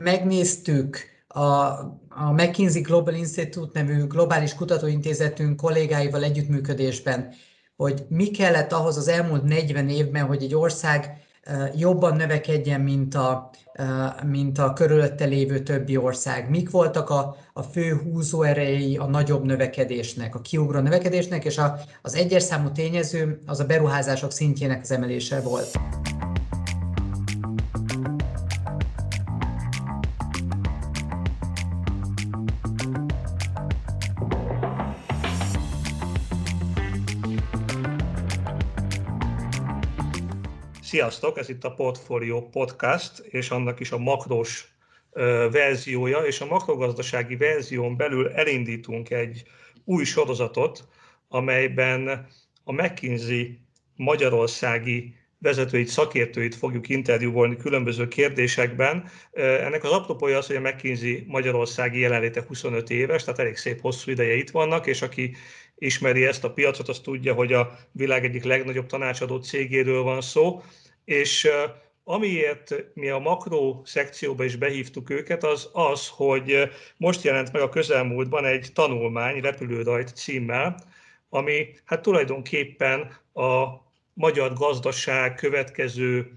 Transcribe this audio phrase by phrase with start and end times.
[0.00, 1.40] megnéztük a,
[2.08, 7.34] a McKinsey Global Institute nevű globális kutatóintézetünk kollégáival együttműködésben,
[7.76, 11.28] hogy mi kellett ahhoz az elmúlt 40 évben, hogy egy ország
[11.76, 13.50] jobban növekedjen, mint a,
[14.26, 16.50] mint a körülötte lévő többi ország.
[16.50, 22.14] Mik voltak a, a fő húzóerei a nagyobb növekedésnek, a kiugró növekedésnek, és a, az
[22.14, 25.78] egyes számú tényező az a beruházások szintjének az emelése volt.
[40.90, 44.74] Sziasztok, ez itt a Portfolio Podcast, és annak is a makros
[45.50, 49.42] verziója, és a makrogazdasági verzión belül elindítunk egy
[49.84, 50.88] új sorozatot,
[51.28, 52.26] amelyben
[52.64, 53.58] a McKinsey
[53.96, 59.08] magyarországi vezetőit, szakértőit fogjuk interjúvolni különböző kérdésekben.
[59.32, 64.10] Ennek az apropója az, hogy a McKinsey Magyarországi jelenléte 25 éves, tehát elég szép hosszú
[64.10, 65.36] ideje itt vannak, és aki
[65.80, 70.62] ismeri ezt a piacot, az tudja, hogy a világ egyik legnagyobb tanácsadó cégéről van szó,
[71.04, 71.48] és
[72.04, 77.68] amiért mi a makro szekcióba is behívtuk őket, az az, hogy most jelent meg a
[77.68, 80.74] közelmúltban egy tanulmány, repülőrajt címmel,
[81.28, 83.00] ami hát tulajdonképpen
[83.34, 83.66] a
[84.12, 86.32] magyar gazdaság következő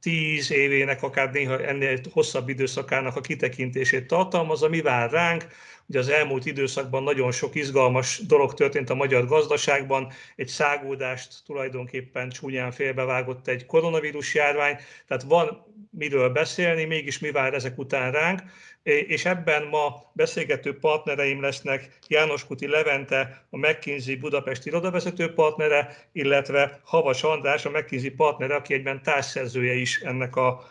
[0.00, 5.46] tíz évének, akár néha ennél hosszabb időszakának a kitekintését tartalmazza, mi vár ránk,
[5.92, 12.30] Ugye az elmúlt időszakban nagyon sok izgalmas dolog történt a magyar gazdaságban, egy szágódást tulajdonképpen
[12.30, 14.76] csúnyán félbevágott egy koronavírus járvány,
[15.06, 18.42] tehát van miről beszélni, mégis mi vár ezek után ránk,
[18.82, 26.80] és ebben ma beszélgető partnereim lesznek János Kuti Levente, a McKinsey Budapesti irodavezető partnere, illetve
[26.84, 30.62] Havas András, a McKinsey partnere, aki egyben társszerzője is ennek a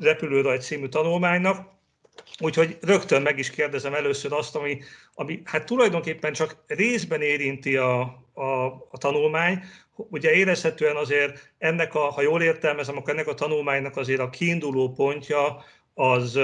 [0.00, 1.73] repülőrajt című tanulmánynak.
[2.40, 4.78] Úgyhogy rögtön meg is kérdezem először azt, ami,
[5.14, 8.00] ami hát tulajdonképpen csak részben érinti a,
[8.32, 9.58] a, a tanulmány.
[9.96, 14.92] Ugye érezhetően azért ennek a, ha jól értelmezem, akkor ennek a tanulmánynak azért a kiinduló
[14.92, 15.64] pontja
[15.94, 16.36] az,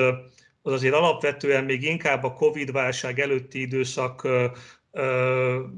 [0.62, 4.28] az azért alapvetően még inkább a Covid-válság előtti időszak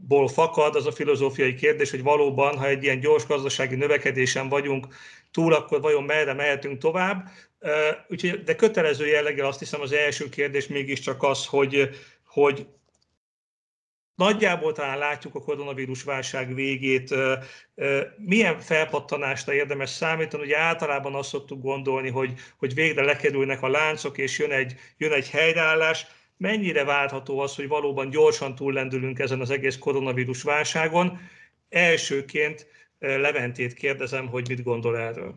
[0.08, 4.86] ból fakad az a filozófiai kérdés, hogy valóban, ha egy ilyen gyors gazdasági növekedésen vagyunk
[5.32, 7.28] túl, akkor vajon merre mehetünk tovább.
[8.08, 11.88] Úgyhogy, de kötelező jelleggel azt hiszem az első kérdés mégiscsak az, hogy,
[12.26, 12.66] hogy
[14.14, 17.14] nagyjából talán látjuk a koronavírus válság végét.
[18.16, 20.42] Milyen felpattanásra érdemes számítani?
[20.42, 25.12] Ugye általában azt szoktuk gondolni, hogy, hogy végre lekerülnek a láncok, és jön egy, jön
[25.12, 26.06] egy helyreállás.
[26.36, 31.20] Mennyire várható az, hogy valóban gyorsan túllendülünk ezen az egész koronavírus válságon?
[31.68, 32.66] Elsőként
[33.02, 35.34] Leventét kérdezem, hogy mit gondol erről.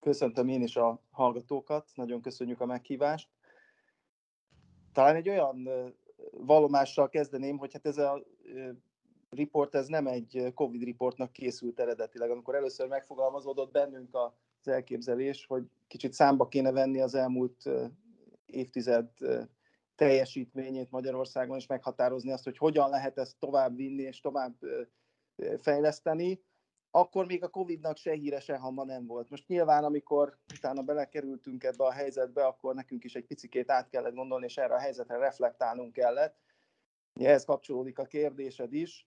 [0.00, 3.28] Köszöntöm én is a hallgatókat, nagyon köszönjük a meghívást.
[4.92, 5.68] Talán egy olyan
[6.30, 8.22] vallomással kezdeném, hogy hát ez a
[9.30, 12.30] report ez nem egy Covid reportnak készült eredetileg.
[12.30, 17.70] Amikor először megfogalmazódott bennünk az elképzelés, hogy kicsit számba kéne venni az elmúlt
[18.46, 19.08] évtized
[19.94, 24.54] teljesítményét Magyarországon, és meghatározni azt, hogy hogyan lehet ezt tovább vinni és tovább
[25.60, 26.40] fejleszteni,
[26.90, 29.30] akkor még a Covid-nak se híre, se hama nem volt.
[29.30, 34.14] Most nyilván, amikor utána belekerültünk ebbe a helyzetbe, akkor nekünk is egy picikét át kellett
[34.14, 36.38] gondolni, és erre a helyzetre reflektálnunk kellett.
[37.14, 39.06] Ehhez kapcsolódik a kérdésed is.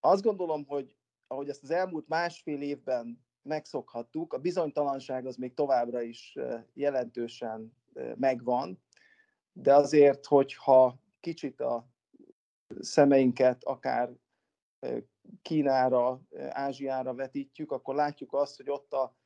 [0.00, 0.96] Azt gondolom, hogy
[1.26, 6.36] ahogy ezt az elmúlt másfél évben megszokhattuk, a bizonytalanság az még továbbra is
[6.74, 7.76] jelentősen
[8.14, 8.82] megvan,
[9.52, 11.88] de azért, hogyha kicsit a
[12.80, 14.10] szemeinket akár
[15.42, 19.16] Kínára, Ázsiára vetítjük, akkor látjuk azt, hogy ott a,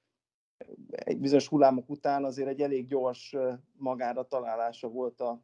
[0.89, 3.37] egy bizonyos hullámok után azért egy elég gyors
[3.73, 5.43] magára találása volt a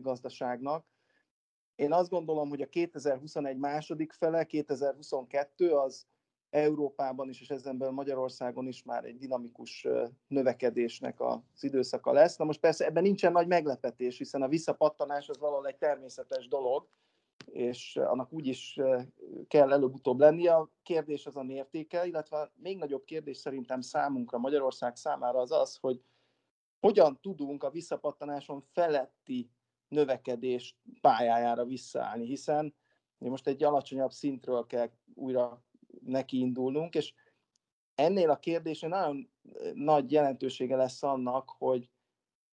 [0.00, 0.86] gazdaságnak.
[1.74, 6.06] Én azt gondolom, hogy a 2021 második fele, 2022 az
[6.50, 9.86] Európában is, és ezen belül Magyarországon is már egy dinamikus
[10.26, 12.36] növekedésnek az időszaka lesz.
[12.36, 16.88] Na most persze ebben nincsen nagy meglepetés, hiszen a visszapattanás az valahol egy természetes dolog,
[17.46, 18.80] és annak úgy is
[19.48, 20.54] kell előbb-utóbb lennie.
[20.54, 25.76] A kérdés az a mértéke, illetve még nagyobb kérdés szerintem számunkra, Magyarország számára az az,
[25.76, 26.02] hogy
[26.80, 29.50] hogyan tudunk a visszapattanáson feletti
[29.88, 32.74] növekedés pályájára visszaállni, hiszen
[33.18, 35.64] most egy alacsonyabb szintről kell újra
[36.00, 37.14] nekiindulnunk, és
[37.94, 39.30] ennél a kérdésnél nagyon
[39.74, 41.90] nagy jelentősége lesz annak, hogy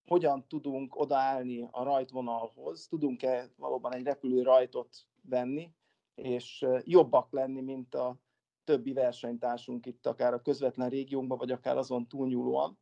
[0.08, 4.90] hogyan tudunk odaállni a rajtvonalhoz, tudunk-e valóban egy repülő rajtot
[5.22, 5.72] venni,
[6.16, 8.18] és jobbak lenni, mint a
[8.64, 12.80] többi versenytársunk itt, akár a közvetlen régiónkban, vagy akár azon túlnyúlóan.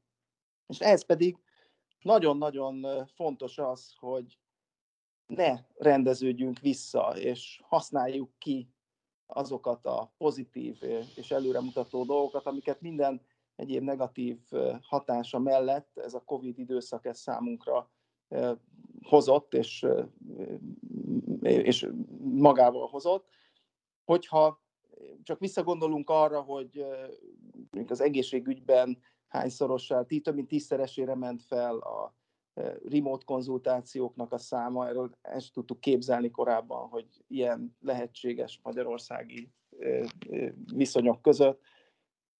[0.67, 1.37] És ehhez pedig
[2.01, 4.39] nagyon-nagyon fontos az, hogy
[5.25, 8.69] ne rendeződjünk vissza, és használjuk ki
[9.25, 10.77] azokat a pozitív
[11.15, 13.21] és előremutató dolgokat, amiket minden
[13.61, 14.37] egyéb negatív
[14.81, 17.91] hatása mellett ez a Covid időszak ez számunkra
[19.01, 19.85] hozott, és,
[21.41, 23.27] és magával hozott.
[24.03, 24.61] Hogyha
[25.23, 26.85] csak visszagondolunk arra, hogy
[27.87, 28.97] az egészségügyben
[29.27, 32.15] hányszorossal, több mint tízszeresére ment fel a
[32.89, 39.51] remote konzultációknak a száma, erről ezt tudtuk képzelni korábban, hogy ilyen lehetséges magyarországi
[40.73, 41.61] viszonyok között,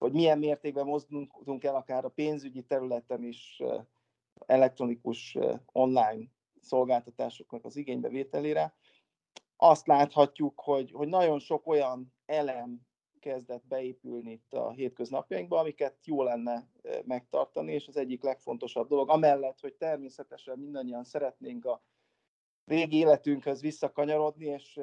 [0.01, 3.61] hogy milyen mértékben mozdulunk el akár a pénzügyi területen is
[4.45, 5.37] elektronikus
[5.71, 6.23] online
[6.61, 8.75] szolgáltatásoknak az igénybevételére.
[9.55, 12.81] Azt láthatjuk, hogy, hogy nagyon sok olyan elem
[13.19, 16.67] kezdett beépülni itt a hétköznapjainkba, amiket jó lenne
[17.05, 21.83] megtartani, és az egyik legfontosabb dolog, amellett, hogy természetesen mindannyian szeretnénk a
[22.65, 24.79] régi életünkhöz visszakanyarodni, és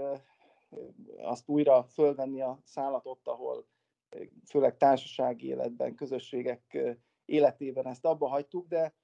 [1.16, 3.66] azt újra fölvenni a szállat ott, ahol
[4.46, 6.78] főleg társasági életben, közösségek
[7.24, 8.94] életében ezt abba hagytuk, de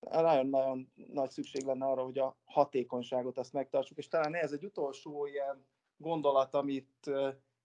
[0.00, 5.26] nagyon-nagyon nagy szükség lenne arra, hogy a hatékonyságot azt megtartsuk, és talán ez egy utolsó
[5.26, 5.66] ilyen
[5.96, 7.10] gondolat, amit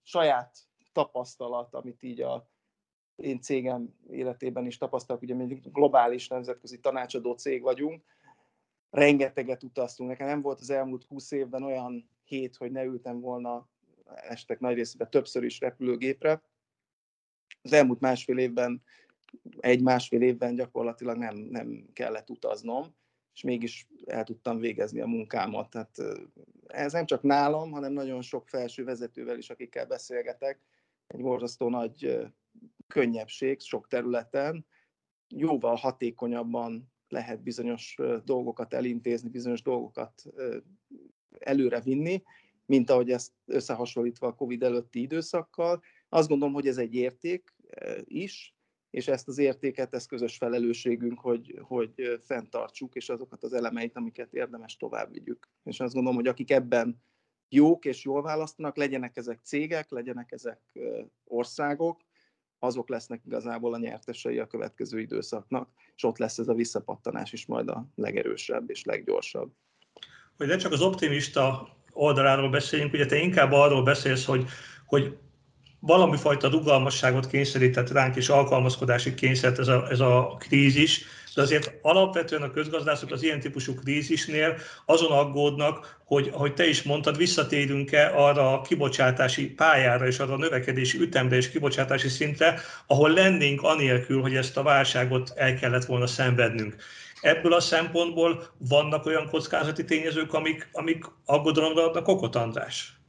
[0.02, 0.58] saját
[0.92, 2.48] tapasztalat, amit így a
[3.16, 8.04] én cégem életében is tapasztalok, ugye mi globális nemzetközi tanácsadó cég vagyunk,
[8.90, 10.08] rengeteget utaztunk.
[10.08, 13.68] Nekem nem volt az elmúlt húsz évben olyan hét, hogy ne ültem volna
[14.14, 16.42] estek nagy részében többször is repülőgépre.
[17.64, 18.82] Az elmúlt másfél évben,
[19.58, 22.94] egy-másfél évben gyakorlatilag nem, nem kellett utaznom,
[23.34, 25.70] és mégis el tudtam végezni a munkámat.
[25.70, 25.98] Tehát
[26.66, 30.60] ez nem csak nálam, hanem nagyon sok felső vezetővel is, akikkel beszélgetek,
[31.06, 32.28] egy borzasztó nagy
[32.86, 34.66] könnyebbség sok területen,
[35.28, 40.22] jóval hatékonyabban lehet bizonyos dolgokat elintézni, bizonyos dolgokat
[41.38, 42.22] előre vinni,
[42.66, 45.82] mint ahogy ezt összehasonlítva a COVID előtti időszakkal.
[46.08, 47.53] Azt gondolom, hogy ez egy érték
[48.04, 48.54] is,
[48.90, 54.34] és ezt az értéket, ez közös felelősségünk, hogy, hogy fenntartsuk, és azokat az elemeit, amiket
[54.34, 55.48] érdemes tovább vigyük.
[55.64, 57.02] És azt gondolom, hogy akik ebben
[57.48, 60.60] jók és jól választanak, legyenek ezek cégek, legyenek ezek
[61.24, 62.00] országok,
[62.58, 67.46] azok lesznek igazából a nyertesei a következő időszaknak, és ott lesz ez a visszapattanás is
[67.46, 69.52] majd a legerősebb és leggyorsabb.
[70.36, 74.44] Hogy ne csak az optimista oldaláról beszéljünk, ugye te inkább arról beszélsz, hogy,
[74.86, 75.18] hogy
[75.86, 81.04] valami fajta rugalmasságot kényszerített ránk, és alkalmazkodási kényszert ez a, ez a krízis,
[81.34, 86.82] de azért alapvetően a közgazdászok az ilyen típusú krízisnél azon aggódnak, hogy, hogy te is
[86.82, 93.10] mondtad, visszatérünk-e arra a kibocsátási pályára és arra a növekedési ütemre és kibocsátási szintre, ahol
[93.10, 96.76] lennénk anélkül, hogy ezt a válságot el kellett volna szenvednünk.
[97.20, 103.03] Ebből a szempontból vannak olyan kockázati tényezők, amik, amik aggodalomra adnak okot, András?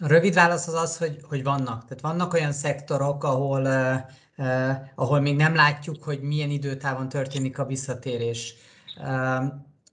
[0.00, 1.84] A rövid válasz az az, hogy, hogy vannak.
[1.84, 3.94] Tehát vannak olyan szektorok, ahol, uh,
[4.36, 8.54] uh, ahol még nem látjuk, hogy milyen időtávon történik a visszatérés.
[9.00, 9.44] Uh,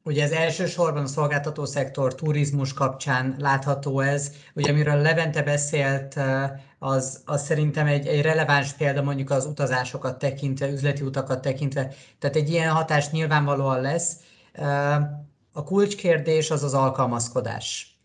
[0.03, 4.31] Ugye ez elsősorban a szolgáltató szektor, turizmus kapcsán látható ez.
[4.55, 6.19] Ugye amiről Levente beszélt,
[6.79, 11.93] az, az szerintem egy, egy releváns példa mondjuk az utazásokat tekintve, üzleti utakat tekintve.
[12.19, 14.15] Tehát egy ilyen hatás nyilvánvalóan lesz.
[15.53, 17.97] A kulcskérdés az az alkalmazkodás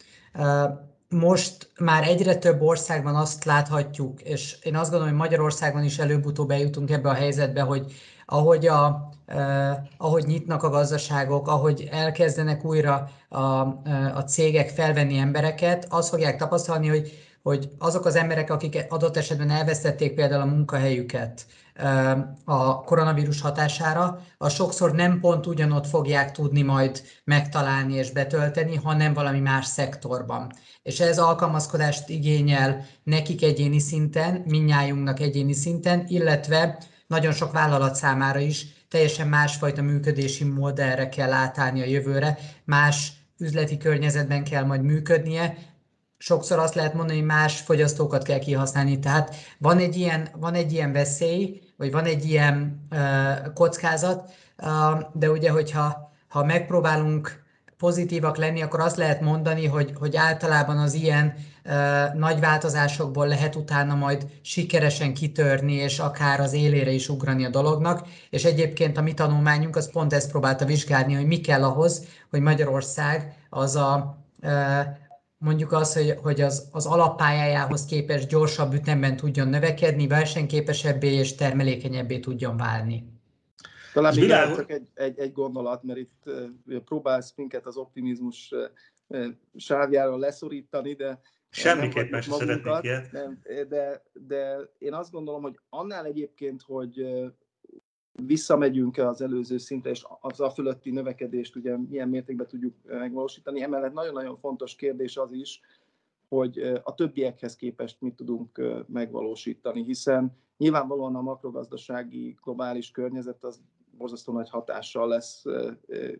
[1.08, 6.50] most már egyre több országban azt láthatjuk, és én azt gondolom, hogy Magyarországon is előbb-utóbb
[6.50, 7.92] eljutunk ebbe a helyzetbe, hogy
[8.26, 13.40] ahogy, a, eh, ahogy nyitnak a gazdaságok, ahogy elkezdenek újra a,
[14.14, 19.50] a cégek felvenni embereket, azt fogják tapasztalni, hogy, hogy azok az emberek, akik adott esetben
[19.50, 21.46] elvesztették például a munkahelyüket,
[22.44, 29.12] a koronavírus hatására, a sokszor nem pont ugyanott fogják tudni majd megtalálni és betölteni, hanem
[29.14, 30.52] valami más szektorban.
[30.82, 38.38] És ez alkalmazkodást igényel nekik egyéni szinten, minnyájunknak egyéni szinten, illetve nagyon sok vállalat számára
[38.38, 45.56] is teljesen másfajta működési modellre kell átállni a jövőre, más üzleti környezetben kell majd működnie,
[46.18, 48.98] sokszor azt lehet mondani, hogy más fogyasztókat kell kihasználni.
[48.98, 52.86] Tehát van egy ilyen, van egy ilyen veszély, vagy van egy ilyen
[53.54, 54.30] kockázat,
[55.12, 57.44] de ugye, hogyha ha megpróbálunk
[57.78, 61.34] pozitívak lenni, akkor azt lehet mondani, hogy, hogy általában az ilyen
[62.14, 68.06] nagy változásokból lehet utána majd sikeresen kitörni, és akár az élére is ugrani a dolognak.
[68.30, 72.40] És egyébként a mi tanulmányunk az pont ezt próbálta vizsgálni, hogy mi kell ahhoz, hogy
[72.40, 74.18] Magyarország az a
[75.38, 82.18] mondjuk az, hogy, hogy az, az alappályájához képest gyorsabb ütemben tudjon növekedni, versenyképesebbé és termelékenyebbé
[82.18, 83.14] tudjon válni.
[83.92, 84.56] Talán még világos...
[84.56, 86.30] csak egy, egy, egy gondolat, mert itt
[86.84, 88.54] próbálsz minket az optimizmus
[89.56, 93.12] sávjára leszorítani, de Semmiképpen sem szeretnék ilyet.
[93.12, 97.06] Nem, de, de én azt gondolom, hogy annál egyébként, hogy
[98.22, 103.62] visszamegyünk-e az előző szintre, és az a fölötti növekedést ugye milyen mértékben tudjuk megvalósítani.
[103.62, 105.60] Emellett nagyon-nagyon fontos kérdés az is,
[106.28, 114.32] hogy a többiekhez képest mit tudunk megvalósítani, hiszen nyilvánvalóan a makrogazdasági globális környezet az borzasztó
[114.32, 115.44] nagy hatással lesz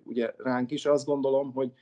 [0.04, 0.86] ugye ránk is.
[0.86, 1.72] Azt gondolom, hogy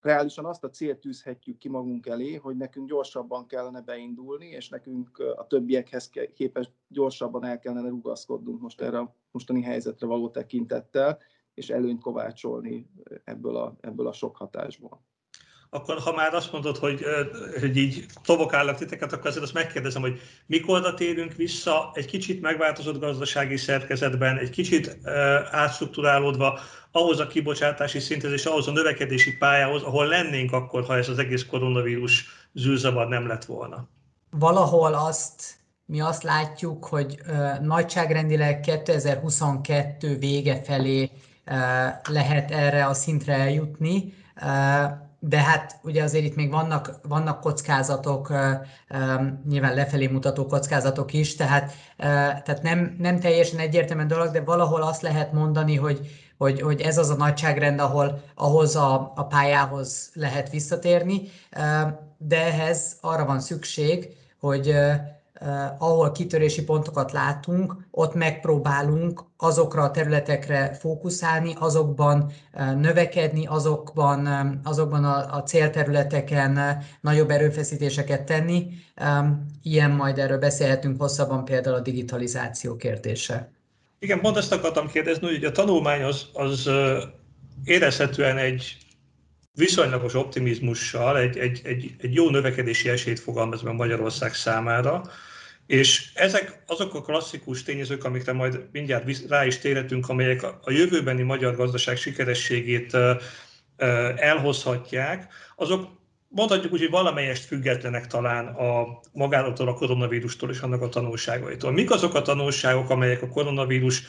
[0.00, 5.18] reálisan azt a célt tűzhetjük ki magunk elé, hogy nekünk gyorsabban kellene beindulni, és nekünk
[5.36, 11.18] a többiekhez képest gyorsabban el kellene rugaszkodnunk most erre a mostani helyzetre való tekintettel,
[11.54, 12.90] és előnyt kovácsolni
[13.24, 15.08] ebből a, ebből a sok hatásból
[15.70, 17.04] akkor ha már azt mondod, hogy,
[17.60, 23.00] hogy így tobokállak titeket, akkor azért azt megkérdezem, hogy mikorra térünk vissza egy kicsit megváltozott
[23.00, 24.98] gazdasági szerkezetben, egy kicsit
[25.50, 26.60] átstruktúrálódva
[26.90, 31.18] ahhoz a kibocsátási szinthez és ahhoz a növekedési pályához, ahol lennénk akkor, ha ez az
[31.18, 33.88] egész koronavírus zűrzavar nem lett volna?
[34.30, 37.18] Valahol azt mi azt látjuk, hogy
[37.62, 41.10] nagyságrendileg 2022 vége felé
[42.08, 44.14] lehet erre a szintre eljutni
[45.20, 48.32] de hát ugye azért itt még vannak, vannak kockázatok,
[49.48, 55.02] nyilván lefelé mutató kockázatok is, tehát, tehát nem, nem teljesen egyértelmű dolog, de valahol azt
[55.02, 56.00] lehet mondani, hogy,
[56.38, 61.22] hogy, hogy ez az a nagyságrend, ahol ahhoz a, a pályához lehet visszatérni,
[62.18, 64.08] de ehhez arra van szükség,
[64.40, 64.74] hogy
[65.78, 72.32] ahol kitörési pontokat látunk, ott megpróbálunk azokra a területekre fókuszálni, azokban
[72.76, 74.26] növekedni, azokban,
[74.64, 78.66] azokban a, a célterületeken nagyobb erőfeszítéseket tenni.
[79.62, 83.50] Ilyen majd erről beszélhetünk hosszabban, például a digitalizáció kérdése.
[83.98, 86.70] Igen, pont ezt akartam kérdezni, hogy a tanulmány az, az
[87.64, 88.76] érezhetően egy
[89.54, 95.02] viszonylagos optimizmussal egy, egy, egy, egy jó növekedési esélyt fogalmaz meg Magyarország számára.
[95.70, 101.22] És ezek azok a klasszikus tényezők, amikre majd mindjárt rá is térhetünk, amelyek a jövőbeni
[101.22, 102.96] magyar gazdaság sikerességét
[104.16, 105.88] elhozhatják, azok
[106.28, 111.72] mondhatjuk úgy, hogy valamelyest függetlenek talán a magától a koronavírustól és annak a tanulságaitól.
[111.72, 114.02] Mik azok a tanulságok, amelyek a koronavírus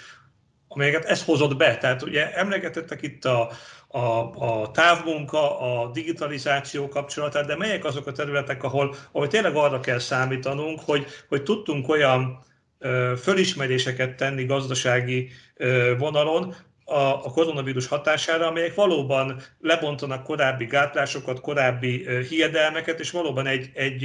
[0.74, 1.78] amelyeket ez hozott be.
[1.78, 3.52] Tehát ugye emlegetettek itt a,
[3.88, 4.00] a,
[4.36, 10.00] a távmunka, a digitalizáció kapcsolatát, de melyek azok a területek, ahol, ahol tényleg arra kell
[10.00, 12.40] számítanunk, hogy, hogy tudtunk olyan
[12.80, 22.06] ö, fölismeréseket tenni gazdasági ö, vonalon, a, koronavírus hatására, amelyek valóban lebontanak korábbi gátlásokat, korábbi
[22.30, 24.04] hiedelmeket, és valóban egy, egy,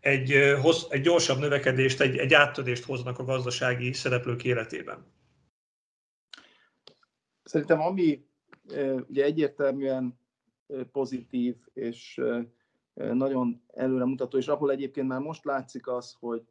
[0.00, 0.32] egy, egy,
[0.88, 5.06] egy gyorsabb növekedést, egy, egy áttörést hoznak a gazdasági szereplők életében.
[7.50, 8.26] Szerintem ami
[9.08, 10.18] ugye egyértelműen
[10.92, 12.20] pozitív és
[12.94, 16.42] nagyon előremutató, és ahol egyébként már most látszik az, hogy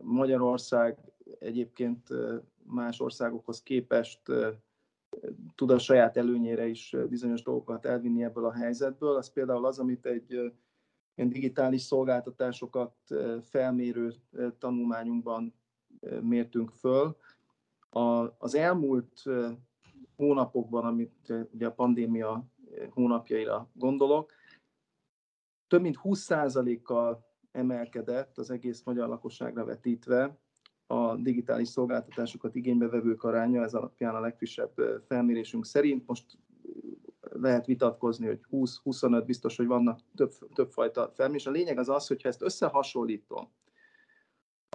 [0.00, 0.98] Magyarország
[1.38, 2.08] egyébként
[2.62, 4.20] más országokhoz képest
[5.54, 9.16] tud a saját előnyére is bizonyos dolgokat elvinni ebből a helyzetből.
[9.16, 10.32] Az például az, amit egy
[11.14, 12.94] ilyen digitális szolgáltatásokat
[13.42, 14.14] felmérő
[14.58, 15.54] tanulmányunkban
[16.20, 17.16] mértünk föl.
[18.38, 19.22] Az elmúlt
[20.20, 22.46] hónapokban, amit ugye a pandémia
[22.90, 24.32] hónapjaira gondolok,
[25.66, 30.38] több mint 20%-kal emelkedett az egész magyar lakosságra vetítve
[30.86, 34.72] a digitális szolgáltatásokat igénybe vevők aránya, ez alapján a legfrissebb
[35.06, 36.06] felmérésünk szerint.
[36.06, 36.38] Most
[37.20, 41.46] lehet vitatkozni, hogy 20-25, biztos, hogy vannak több, többfajta felmérés.
[41.46, 43.48] A lényeg az az, hogyha ezt összehasonlítom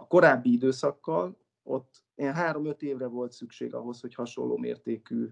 [0.02, 1.38] a korábbi időszakkal,
[1.68, 5.30] ott ilyen három-öt évre volt szükség ahhoz, hogy hasonló mértékű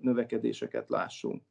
[0.00, 1.42] növekedéseket lássunk.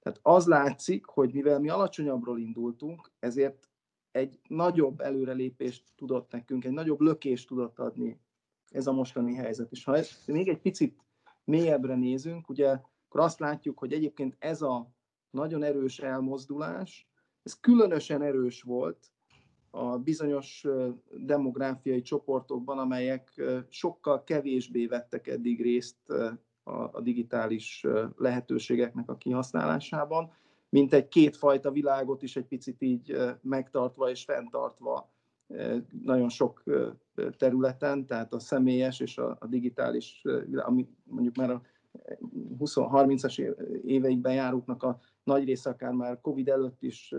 [0.00, 3.68] Tehát az látszik, hogy mivel mi alacsonyabbról indultunk, ezért
[4.10, 8.20] egy nagyobb előrelépést tudott nekünk, egy nagyobb lökést tudott adni
[8.68, 9.70] ez a mostani helyzet.
[9.70, 11.00] És ha ezt még egy picit
[11.44, 12.68] mélyebbre nézünk, ugye,
[13.06, 14.90] akkor azt látjuk, hogy egyébként ez a
[15.30, 17.08] nagyon erős elmozdulás,
[17.42, 19.10] ez különösen erős volt
[19.76, 20.66] a bizonyos
[21.10, 25.96] demográfiai csoportokban, amelyek sokkal kevésbé vettek eddig részt
[26.92, 30.32] a digitális lehetőségeknek a kihasználásában,
[30.68, 35.10] mint egy kétfajta világot is egy picit így megtartva és fenntartva
[36.02, 36.62] nagyon sok
[37.36, 41.62] területen, tehát a személyes és a, digitális, ami mondjuk már a
[42.58, 43.38] 20-30-as
[43.84, 47.14] éveikben járóknak a nagy része akár már Covid előtt is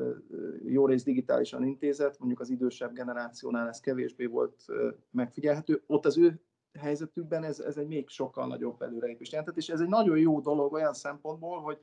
[0.65, 4.65] jó rész digitálisan intézett, mondjuk az idősebb generációnál ez kevésbé volt
[5.11, 5.83] megfigyelhető.
[5.87, 6.41] Ott az ő
[6.79, 10.73] helyzetükben ez, ez egy még sokkal nagyobb előrelépést jelentett, és ez egy nagyon jó dolog
[10.73, 11.79] olyan szempontból, hogy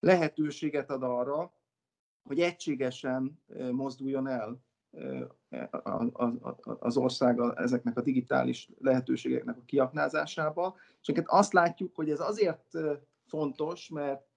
[0.00, 1.52] lehetőséget ad arra,
[2.22, 4.60] hogy egységesen mozduljon el
[6.62, 10.76] az ország ezeknek a digitális lehetőségeknek a kiaknázásába.
[11.02, 12.78] És azt látjuk, hogy ez azért
[13.26, 14.27] fontos, mert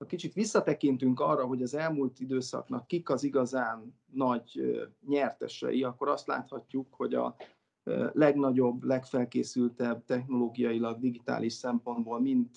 [0.00, 4.60] ha kicsit visszatekintünk arra, hogy az elmúlt időszaknak kik az igazán nagy
[5.06, 7.36] nyertesei, akkor azt láthatjuk, hogy a
[8.12, 12.48] legnagyobb, legfelkészültebb technológiailag, digitális szempontból, mind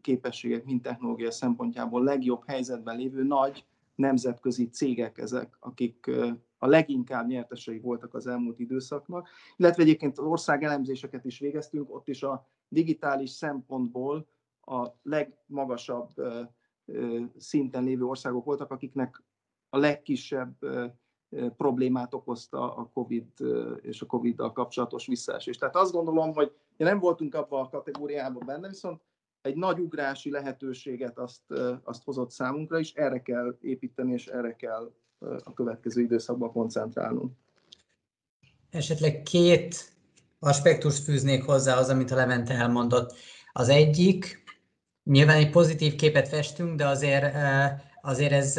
[0.00, 6.10] képességek, mind technológia szempontjából legjobb helyzetben lévő nagy nemzetközi cégek ezek, akik
[6.58, 12.08] a leginkább nyertesei voltak az elmúlt időszaknak, illetve egyébként az ország elemzéseket is végeztünk, ott
[12.08, 14.26] is a digitális szempontból
[14.60, 16.08] a legmagasabb
[17.38, 19.22] szinten lévő országok voltak, akiknek
[19.68, 20.54] a legkisebb
[21.56, 23.26] problémát okozta a COVID
[23.80, 25.56] és a COVID-dal kapcsolatos visszaesés.
[25.56, 29.00] Tehát azt gondolom, hogy nem voltunk abban a kategóriában benne, viszont
[29.40, 31.52] egy nagy ugrási lehetőséget azt,
[31.82, 34.92] azt hozott számunkra, és erre kell építeni, és erre kell
[35.44, 37.32] a következő időszakban koncentrálnunk.
[38.70, 39.92] Esetleg két
[40.38, 43.14] aspektust fűznék hozzá az, amit a Levente elmondott.
[43.52, 44.42] Az egyik,
[45.08, 47.34] nyilván egy pozitív képet festünk, de azért,
[48.02, 48.56] azért ez,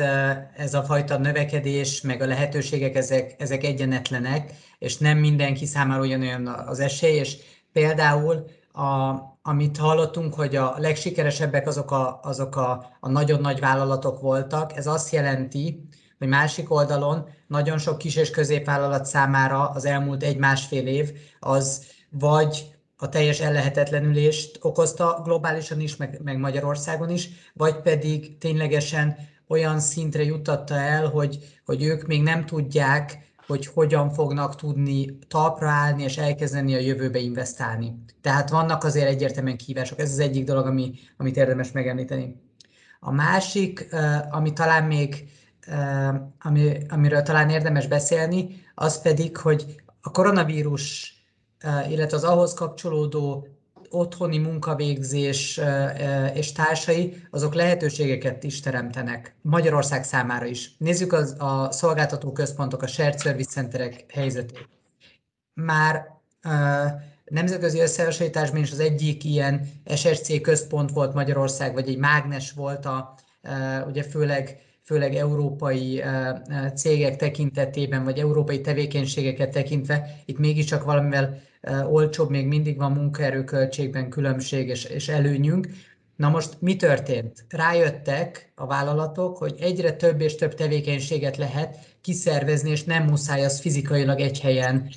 [0.56, 6.48] ez a fajta növekedés, meg a lehetőségek, ezek, ezek egyenetlenek, és nem mindenki számára ugyanolyan
[6.48, 7.38] az esély, és
[7.72, 14.22] például a, amit hallottunk, hogy a legsikeresebbek azok a, azok a, a nagyon nagy vállalatok
[14.22, 15.88] voltak, ez azt jelenti,
[16.18, 22.79] hogy másik oldalon nagyon sok kis és középvállalat számára az elmúlt egy-másfél év az vagy
[23.02, 30.24] a teljes ellehetetlenülést okozta globálisan is, meg, meg Magyarországon is, vagy pedig ténylegesen olyan szintre
[30.24, 36.18] juttatta el, hogy, hogy ők még nem tudják, hogy hogyan fognak tudni talpra állni és
[36.18, 38.04] elkezdeni a jövőbe investálni.
[38.22, 40.00] Tehát vannak azért egyértelműen kívások.
[40.00, 42.36] Ez az egyik dolog, ami, amit érdemes megemlíteni.
[43.00, 43.96] A másik,
[44.30, 45.30] ami talán még,
[46.40, 51.19] ami, amiről talán érdemes beszélni, az pedig, hogy a koronavírus,
[51.90, 53.48] illetve az ahhoz kapcsolódó
[53.90, 55.60] otthoni munkavégzés
[56.34, 60.76] és társai, azok lehetőségeket is teremtenek Magyarország számára is.
[60.78, 64.68] Nézzük az, a szolgáltató központok, a shared service centerek helyzetét.
[65.54, 66.08] Már
[67.26, 73.16] nemzetközi összehasonlításban is az egyik ilyen SSC központ volt Magyarország, vagy egy mágnes volt a,
[73.88, 76.04] ugye főleg főleg európai
[76.76, 81.42] cégek tekintetében, vagy európai tevékenységeket tekintve, itt mégiscsak valamivel
[81.90, 85.68] olcsóbb, még mindig van munkaerőköltségben különbség és, és előnyünk.
[86.16, 87.46] Na most mi történt?
[87.50, 93.60] Rájöttek a vállalatok, hogy egyre több és több tevékenységet lehet kiszervezni, és nem muszáj az
[93.60, 94.90] fizikailag egy helyen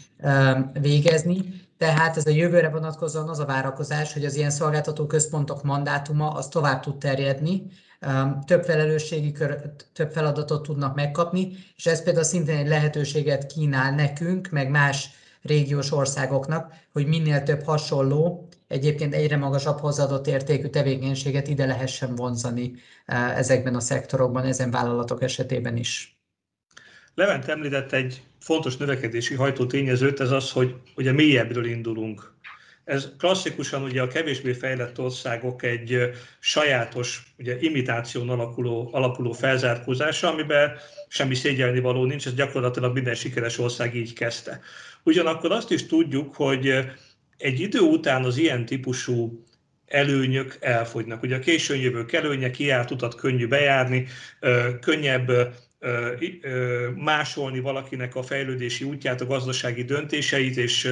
[0.81, 1.61] végezni.
[1.79, 6.49] Tehát ez a jövőre vonatkozóan az a várakozás, hogy az ilyen szolgáltató központok mandátuma az
[6.49, 7.63] tovább tud terjedni,
[8.47, 9.61] több felelősségi kör,
[9.93, 15.11] több feladatot tudnak megkapni, és ez például szintén egy lehetőséget kínál nekünk, meg más
[15.43, 22.73] régiós országoknak, hogy minél több hasonló, egyébként egyre magasabb hozzáadott értékű tevékenységet ide lehessen vonzani
[23.35, 26.17] ezekben a szektorokban, ezen vállalatok esetében is.
[27.15, 32.33] Levent említett egy fontos növekedési hajtó tényezőt, ez az, hogy ugye mélyebbről indulunk.
[32.85, 40.73] Ez klasszikusan ugye a kevésbé fejlett országok egy sajátos ugye, imitáción alakuló, alapuló felzárkózása, amiben
[41.09, 44.61] semmi szégyelni való nincs, ez gyakorlatilag minden sikeres ország így kezdte.
[45.05, 46.75] Ugyanakkor azt is tudjuk, hogy
[47.37, 49.45] egy idő után az ilyen típusú
[49.87, 51.23] előnyök elfogynak.
[51.23, 54.07] Ugye a későn jövők előnye, kiárt utat könnyű bejárni,
[54.81, 55.31] könnyebb
[56.97, 60.89] másolni valakinek a fejlődési útját, a gazdasági döntéseit, és,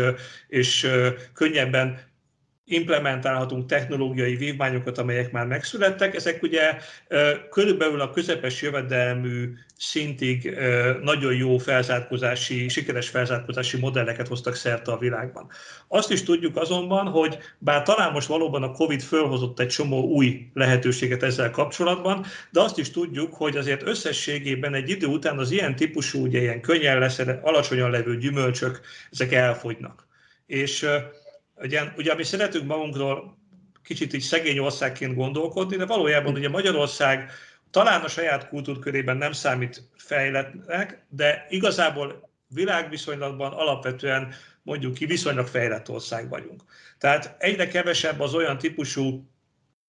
[0.48, 0.88] és
[1.34, 2.09] könnyebben
[2.70, 6.14] implementálhatunk technológiai vívmányokat, amelyek már megszülettek.
[6.14, 6.76] Ezek ugye
[7.50, 10.58] körülbelül a közepes jövedelmű szintig
[11.02, 15.50] nagyon jó felzárkózási, sikeres felzárkózási modelleket hoztak szerte a világban.
[15.88, 20.50] Azt is tudjuk azonban, hogy bár talán most valóban a COVID fölhozott egy csomó új
[20.54, 25.76] lehetőséget ezzel kapcsolatban, de azt is tudjuk, hogy azért összességében egy idő után az ilyen
[25.76, 28.80] típusú, ugye ilyen könnyen leszed, alacsonyan levő gyümölcsök,
[29.10, 30.08] ezek elfogynak.
[30.46, 30.86] És
[31.60, 33.38] ugye, ugye mi szeretünk magunkról
[33.84, 37.30] kicsit így szegény országként gondolkodni, de valójában ugye Magyarország
[37.70, 45.88] talán a saját kultúrkörében nem számít fejletnek, de igazából világviszonylatban alapvetően mondjuk ki viszonylag fejlett
[45.88, 46.62] ország vagyunk.
[46.98, 49.30] Tehát egyre kevesebb az olyan típusú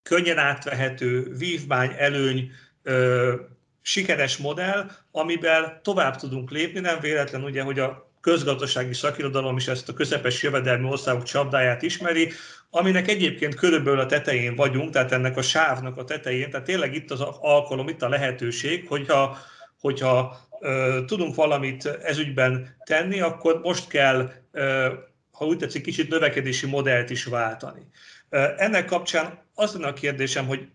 [0.03, 2.51] könnyen átvehető vívmány, előny,
[2.83, 3.35] ö,
[3.81, 6.79] sikeres modell, amivel tovább tudunk lépni.
[6.79, 12.31] Nem véletlen ugye, hogy a közgazdasági szakirodalom is ezt a közepes jövedelmi országok csapdáját ismeri,
[12.69, 17.11] aminek egyébként körülbelül a tetején vagyunk, tehát ennek a sávnak a tetején, tehát tényleg itt
[17.11, 19.37] az alkalom, itt a lehetőség, hogyha,
[19.79, 24.85] hogyha uh, tudunk valamit ezügyben tenni, akkor most kell, uh,
[25.31, 27.81] ha úgy tetszik, kicsit növekedési modellt is váltani.
[28.29, 30.67] Uh, ennek kapcsán az lenne a kérdésem, hogy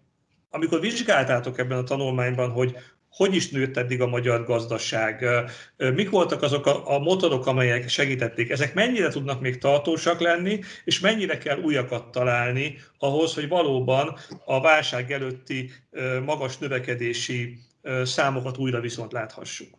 [0.50, 2.76] amikor vizsgáltátok ebben a tanulmányban, hogy
[3.16, 5.24] hogy is nőtt eddig a magyar gazdaság,
[5.76, 11.00] mik voltak azok a, a motorok, amelyek segítették, ezek mennyire tudnak még tartósak lenni, és
[11.00, 15.70] mennyire kell újakat találni ahhoz, hogy valóban a válság előtti
[16.24, 17.58] magas növekedési
[18.02, 19.78] számokat újra viszont láthassuk.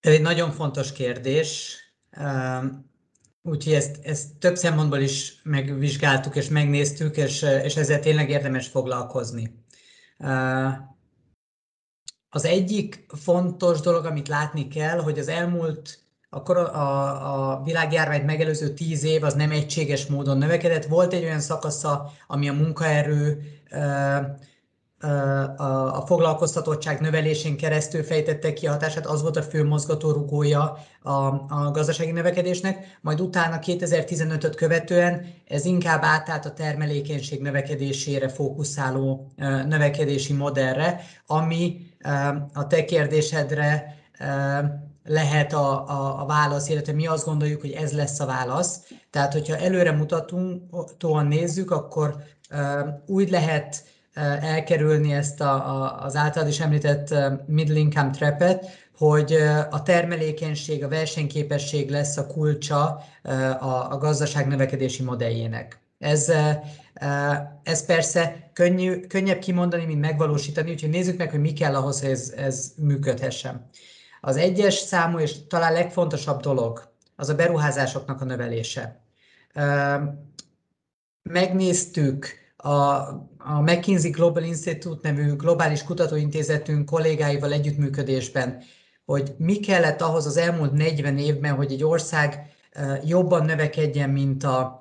[0.00, 1.78] Ez egy nagyon fontos kérdés.
[3.42, 9.63] Úgyhogy ezt, ezt több szempontból is megvizsgáltuk és megnéztük, és, és ezzel tényleg érdemes foglalkozni.
[12.28, 18.74] Az egyik fontos dolog, amit látni kell, hogy az elmúlt akkor a, a világjárványt megelőző
[18.74, 20.84] tíz év az nem egységes módon növekedett.
[20.84, 23.42] Volt egy olyan szakasza, ami a munkaerő
[25.56, 31.10] a, foglalkoztatottság növelésén keresztül fejtette ki a hatását, az volt a fő mozgatórugója a,
[31.48, 39.32] a gazdasági növekedésnek, majd utána 2015-öt követően ez inkább átállt a termelékenység növekedésére fókuszáló
[39.66, 41.80] növekedési modellre, ami
[42.52, 43.96] a te kérdésedre
[45.04, 48.80] lehet a, a, a válasz, illetve mi azt gondoljuk, hogy ez lesz a válasz.
[49.10, 52.16] Tehát, hogyha előre mutatóan nézzük, akkor
[53.06, 53.84] úgy lehet
[54.40, 57.14] elkerülni ezt a, a, az általad is említett
[57.46, 59.32] middle income trapet, hogy
[59.70, 63.04] a termelékenység, a versenyképesség lesz a kulcsa
[63.60, 65.78] a, a gazdaság növekedési modelljének.
[65.98, 66.32] Ez,
[67.62, 72.10] ez persze könnyű, könnyebb kimondani, mint megvalósítani, úgyhogy nézzük meg, hogy mi kell ahhoz, hogy
[72.10, 73.68] ez, ez működhessen.
[74.20, 79.00] Az egyes számú és talán legfontosabb dolog az a beruházásoknak a növelése.
[81.22, 82.72] Megnéztük a,
[83.44, 88.62] a McKinsey Global Institute nevű globális kutatóintézetünk kollégáival együttműködésben,
[89.04, 92.54] hogy mi kellett ahhoz az elmúlt 40 évben, hogy egy ország
[93.04, 94.78] jobban növekedjen, mint a,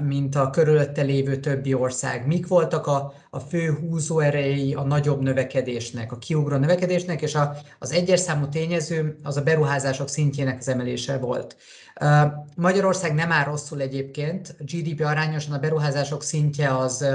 [0.00, 2.26] mint a körülötte lévő többi ország.
[2.26, 7.92] Mik voltak a, a fő húzóerei a nagyobb növekedésnek, a kiugró növekedésnek, és a, az
[7.92, 11.56] egyes számú tényező az a beruházások szintjének az emelése volt.
[12.56, 17.06] Magyarország nem áll rosszul egyébként, GDP arányosan a beruházások szintje az,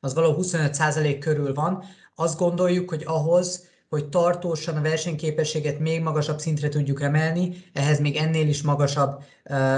[0.00, 1.84] az való 25% körül van.
[2.14, 8.16] Azt gondoljuk, hogy ahhoz, hogy tartósan a versenyképességet még magasabb szintre tudjuk emelni, ehhez még
[8.16, 9.22] ennél is magasabb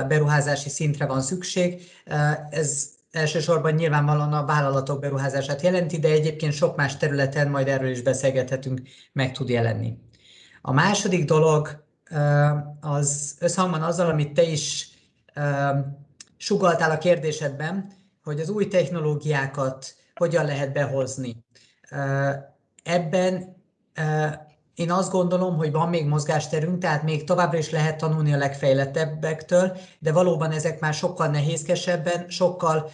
[0.09, 1.83] beruházási szintre van szükség.
[2.51, 8.03] Ez elsősorban nyilvánvalóan a vállalatok beruházását jelenti, de egyébként sok más területen, majd erről is
[8.03, 8.83] beszélgethetünk,
[9.13, 9.99] meg tud jelenni.
[10.63, 11.85] A második dolog
[12.81, 14.89] az összhangban azzal, amit te is
[16.37, 17.93] sugaltál a kérdésedben,
[18.25, 21.45] hogy az új technológiákat hogyan lehet behozni.
[22.83, 23.57] Ebben
[24.75, 29.77] én azt gondolom, hogy van még mozgásterünk, tehát még továbbra is lehet tanulni a legfejlettebbektől,
[29.99, 32.91] de valóban ezek már sokkal nehézkesebben, sokkal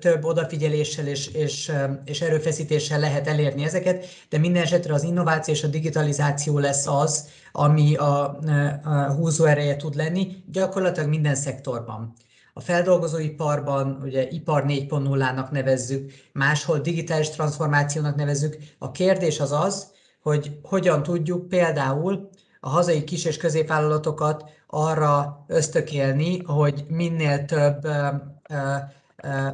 [0.00, 1.72] több odafigyeléssel és, és,
[2.04, 7.28] és erőfeszítéssel lehet elérni ezeket, de minden esetre az innováció és a digitalizáció lesz az,
[7.52, 8.38] ami a,
[8.82, 12.14] a húzóereje tud lenni, gyakorlatilag minden szektorban
[12.52, 18.56] a feldolgozóiparban ugye ipar 4.0-nak nevezzük, máshol digitális transformációnak nevezzük.
[18.78, 19.90] A kérdés az az,
[20.22, 22.28] hogy hogyan tudjuk például
[22.60, 27.86] a hazai kis- és középvállalatokat arra ösztökélni, hogy minél több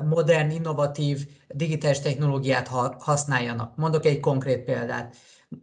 [0.04, 3.76] modern, innovatív digitális technológiát használjanak.
[3.76, 5.16] Mondok egy konkrét példát.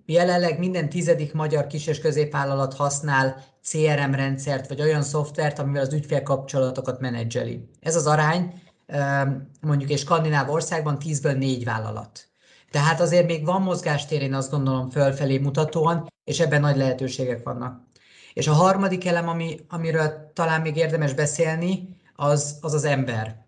[0.06, 5.94] Jelenleg minden tizedik magyar kis- és középvállalat használ CRM rendszert, vagy olyan szoftvert, amivel az
[5.94, 7.70] ügyfélkapcsolatokat menedzseli.
[7.80, 8.62] Ez az arány
[9.62, 12.28] mondjuk egy skandináv országban 10-ből 4 vállalat.
[12.72, 17.84] Tehát azért még van mozgástér, én azt gondolom fölfelé mutatóan, és ebben nagy lehetőségek vannak.
[18.34, 23.46] És a harmadik elem, ami, amiről talán még érdemes beszélni, az az, az ember.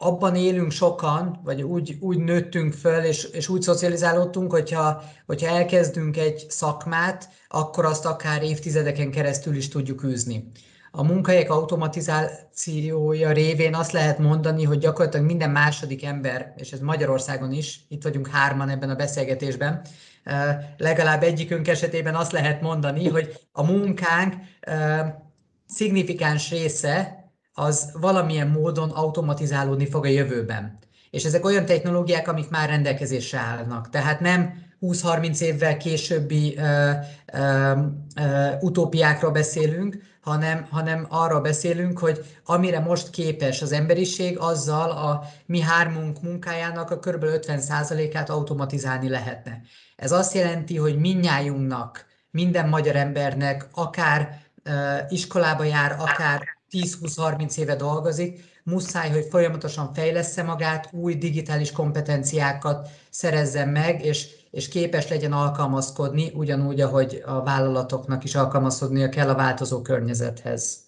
[0.00, 6.16] Abban élünk sokan, vagy úgy, úgy nőttünk föl, és, és úgy szocializálódtunk, hogyha, hogyha elkezdünk
[6.16, 10.50] egy szakmát, akkor azt akár évtizedeken keresztül is tudjuk űzni.
[10.90, 17.52] A munkahelyek automatizációja révén azt lehet mondani, hogy gyakorlatilag minden második ember, és ez Magyarországon
[17.52, 19.82] is, itt vagyunk hárman ebben a beszélgetésben,
[20.76, 24.34] legalább egyikünk esetében azt lehet mondani, hogy a munkánk
[25.66, 27.17] szignifikáns része
[27.58, 30.78] az valamilyen módon automatizálódni fog a jövőben.
[31.10, 33.90] És ezek olyan technológiák, amik már rendelkezésre állnak.
[33.90, 36.90] Tehát nem 20-30 évvel későbbi ö,
[37.32, 37.72] ö,
[38.20, 45.22] ö, utópiákról beszélünk, hanem, hanem arra beszélünk, hogy amire most képes az emberiség, azzal a
[45.46, 47.24] mi hármunk munkájának a kb.
[47.24, 49.60] 50%-át automatizálni lehetne.
[49.96, 54.40] Ez azt jelenti, hogy minnyájunknak, minden magyar embernek, akár
[55.08, 63.68] iskolába jár, akár 10-20-30 éve dolgozik, muszáj, hogy folyamatosan fejlessze magát, új digitális kompetenciákat szerezzen
[63.68, 69.82] meg, és, és képes legyen alkalmazkodni, ugyanúgy, ahogy a vállalatoknak is alkalmazkodnia kell a változó
[69.82, 70.86] környezethez.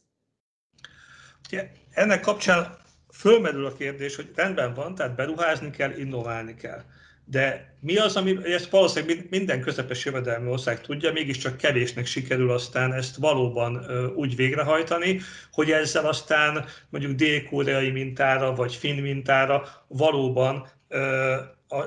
[1.90, 2.79] Ennek kapcsán
[3.12, 6.83] fölmerül a kérdés, hogy rendben van, tehát beruházni kell, innoválni kell.
[7.31, 12.93] De mi az, ami, ezt valószínűleg minden közepes jövedelmi ország tudja, mégiscsak kevésnek sikerül aztán
[12.93, 15.21] ezt valóban úgy végrehajtani,
[15.53, 20.69] hogy ezzel aztán mondjuk dél-koreai mintára, vagy finn mintára valóban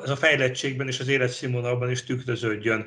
[0.03, 2.85] ez a fejlettségben és az életszínvonalban is tükröződjön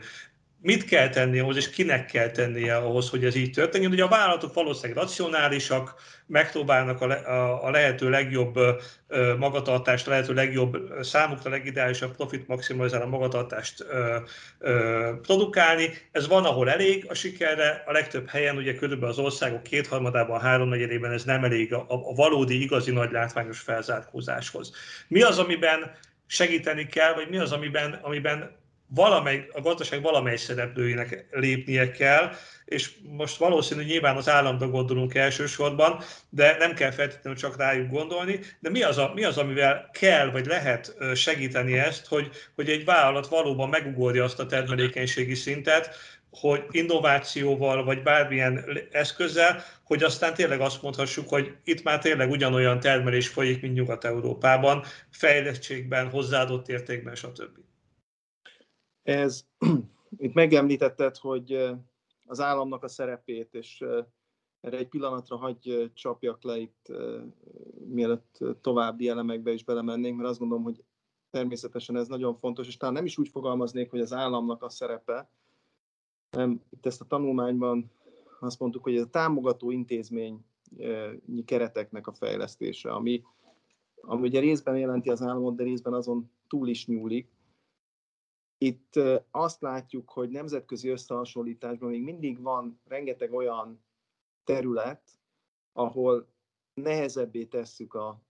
[0.66, 3.90] mit kell tenni ahhoz, és kinek kell tennie ahhoz, hogy ez így történjen.
[3.90, 5.94] Ugye a vállalatok valószínűleg racionálisak,
[6.26, 8.58] megpróbálnak a, le, a, a lehető legjobb
[9.38, 14.16] magatartást, a lehető legjobb számukra legideálisabb profit maximalizálni a magatartást ö,
[14.58, 15.90] ö, produkálni.
[16.12, 21.12] Ez van, ahol elég a sikerre, a legtöbb helyen, ugye körülbelül az országok kétharmadában, háromnegyedében
[21.12, 24.72] ez nem elég a, a valódi, igazi nagy látványos felzárkózáshoz.
[25.08, 25.90] Mi az, amiben
[26.26, 32.30] segíteni kell, vagy mi az, amiben, amiben valamely, a gazdaság valamely szereplőinek lépnie kell,
[32.64, 38.40] és most valószínű, nyilván az államra gondolunk elsősorban, de nem kell feltétlenül csak rájuk gondolni,
[38.60, 42.84] de mi az, a, mi az amivel kell vagy lehet segíteni ezt, hogy, hogy egy
[42.84, 45.96] vállalat valóban megugorja azt a termelékenységi szintet,
[46.30, 52.80] hogy innovációval, vagy bármilyen eszközzel, hogy aztán tényleg azt mondhassuk, hogy itt már tényleg ugyanolyan
[52.80, 57.65] termelés folyik, mint Nyugat-Európában, fejlettségben, hozzáadott értékben, stb.
[59.06, 59.44] Ez,
[60.18, 61.70] itt megemlítetted, hogy
[62.24, 63.84] az államnak a szerepét, és
[64.60, 66.92] erre egy pillanatra hagy csapjak le itt,
[67.88, 70.84] mielőtt további elemekbe is belemennénk, mert azt gondolom, hogy
[71.30, 75.30] természetesen ez nagyon fontos, és talán nem is úgy fogalmaznék, hogy az államnak a szerepe,
[76.30, 77.90] nem, itt ezt a tanulmányban
[78.40, 80.40] azt mondtuk, hogy ez a támogató intézményi
[81.44, 83.22] kereteknek a fejlesztése, ami,
[84.00, 87.35] ami ugye részben jelenti az államot, de részben azon túl is nyúlik,
[88.58, 88.94] itt
[89.30, 93.84] azt látjuk, hogy nemzetközi összehasonlításban még mindig van rengeteg olyan
[94.44, 95.02] terület,
[95.72, 96.28] ahol
[96.74, 98.22] nehezebbé tesszük a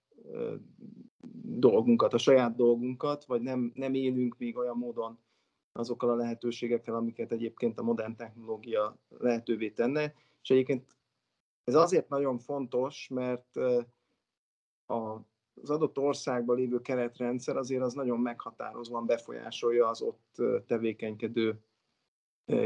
[1.43, 5.19] dolgunkat, a saját dolgunkat, vagy nem, nem élünk még olyan módon
[5.73, 10.15] azokkal a lehetőségekkel, amiket egyébként a modern technológia lehetővé tenne.
[10.43, 10.97] És egyébként
[11.65, 13.57] ez azért nagyon fontos, mert
[14.87, 15.21] a
[15.63, 21.61] az adott országban lévő keretrendszer azért az nagyon meghatározóan befolyásolja az ott tevékenykedő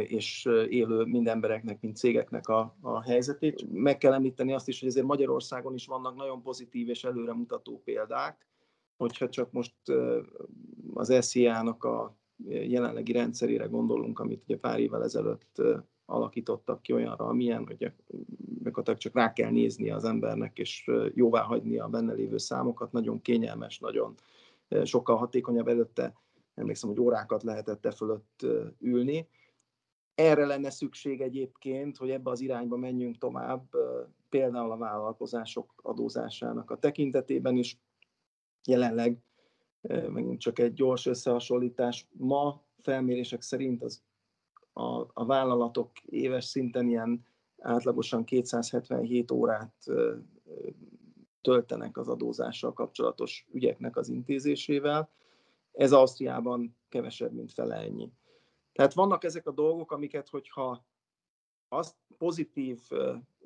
[0.07, 3.73] és élő mind embereknek, mind cégeknek a, a helyzetét.
[3.73, 8.47] Meg kell említeni azt is, hogy azért Magyarországon is vannak nagyon pozitív és előremutató példák,
[8.97, 9.75] hogyha csak most
[10.95, 15.63] az SZIA-nak a jelenlegi rendszerére gondolunk, amit ugye pár évvel ezelőtt
[16.05, 17.93] alakítottak ki olyanra, amilyen, hogy
[18.63, 22.93] gyakorlatilag csak rá kell nézni az embernek, és jóvá hagyni a benne lévő számokat.
[22.93, 24.15] Nagyon kényelmes, nagyon
[24.85, 26.15] sokkal hatékonyabb előtte.
[26.55, 28.47] Emlékszem, hogy órákat lehetett e fölött
[28.79, 29.29] ülni.
[30.15, 33.65] Erre lenne szükség egyébként, hogy ebbe az irányba menjünk tovább,
[34.29, 37.79] például a vállalkozások adózásának a tekintetében is.
[38.67, 39.19] Jelenleg
[39.89, 42.09] megint csak egy gyors összehasonlítás.
[42.13, 44.03] Ma felmérések szerint az
[44.73, 47.27] a, a vállalatok éves szinten ilyen
[47.59, 49.87] átlagosan 277 órát
[51.41, 55.11] töltenek az adózással kapcsolatos ügyeknek az intézésével.
[55.73, 58.13] Ez Ausztriában kevesebb, mint fele ennyi.
[58.73, 60.85] Tehát vannak ezek a dolgok, amiket, hogyha
[61.69, 62.81] azt pozitív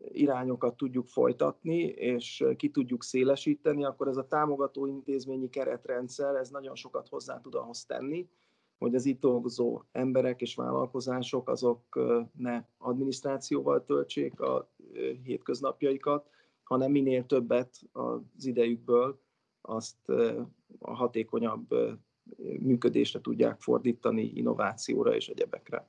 [0.09, 6.75] irányokat tudjuk folytatni, és ki tudjuk szélesíteni, akkor ez a támogató intézményi keretrendszer, ez nagyon
[6.75, 8.29] sokat hozzá tud ahhoz tenni,
[8.79, 11.99] hogy az itt dolgozó emberek és vállalkozások azok
[12.39, 14.71] ne adminisztrációval töltsék a
[15.23, 16.29] hétköznapjaikat,
[16.63, 19.21] hanem minél többet az idejükből
[19.61, 20.09] azt
[20.79, 21.67] a hatékonyabb
[22.61, 25.89] működésre tudják fordítani, innovációra és egyebekre.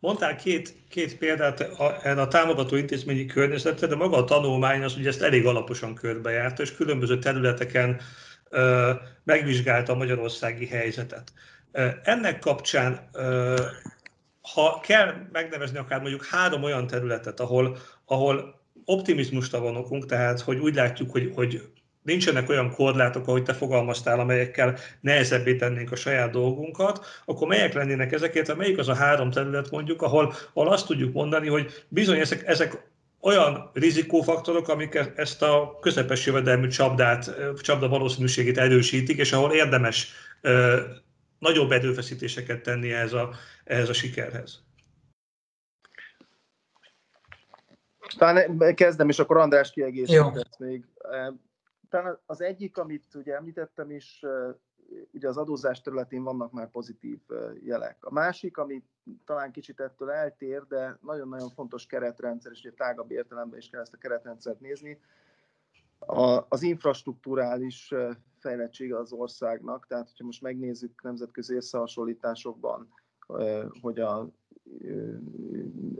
[0.00, 5.08] Mondtál két, két példát a, a támogató intézményi környezetre, de maga a tanulmány az ugye
[5.08, 8.00] ezt elég alaposan körbejárta, és különböző területeken
[8.48, 8.92] ö,
[9.24, 11.32] megvizsgálta a magyarországi helyzetet.
[12.02, 13.10] Ennek kapcsán,
[14.54, 20.58] ha kell megnevezni akár mondjuk három olyan területet, ahol, ahol optimizmusra van okunk, tehát hogy
[20.58, 21.62] úgy látjuk, hogy, hogy
[22.08, 28.12] nincsenek olyan korlátok, ahogy te fogalmaztál, amelyekkel nehezebbé tennénk a saját dolgunkat, akkor melyek lennének
[28.12, 32.46] ezeket, melyik az a három terület mondjuk, ahol, ahol azt tudjuk mondani, hogy bizony ezek,
[32.46, 32.90] ezek
[33.20, 40.12] olyan rizikófaktorok, amik e- ezt a közepes jövedelmű csapdát, csapda valószínűségét erősítik, és ahol érdemes
[40.40, 40.80] ö,
[41.38, 43.30] nagyobb erőfeszítéseket tenni ehhez a,
[43.64, 44.66] ehhez a sikerhez.
[48.18, 50.84] Talán kezdem, és akkor András kiegészített még.
[51.88, 54.24] Talán az egyik, amit ugye említettem is,
[55.12, 57.20] ugye az adózás területén vannak már pozitív
[57.60, 58.04] jelek.
[58.04, 58.84] A másik, ami
[59.24, 63.94] talán kicsit ettől eltér, de nagyon-nagyon fontos keretrendszer, és ugye tágabb értelemben is kell ezt
[63.94, 65.00] a keretrendszert nézni,
[65.98, 67.94] a, az infrastruktúrális
[68.38, 72.88] fejlettsége az országnak, tehát hogyha most megnézzük nemzetközi összehasonlításokban,
[73.80, 74.18] hogy a,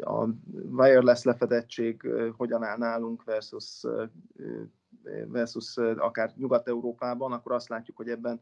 [0.00, 0.28] a
[0.70, 3.84] wireless lefedettség hogyan áll nálunk versus,
[5.26, 8.40] versus akár Nyugat-Európában, akkor azt látjuk, hogy ebben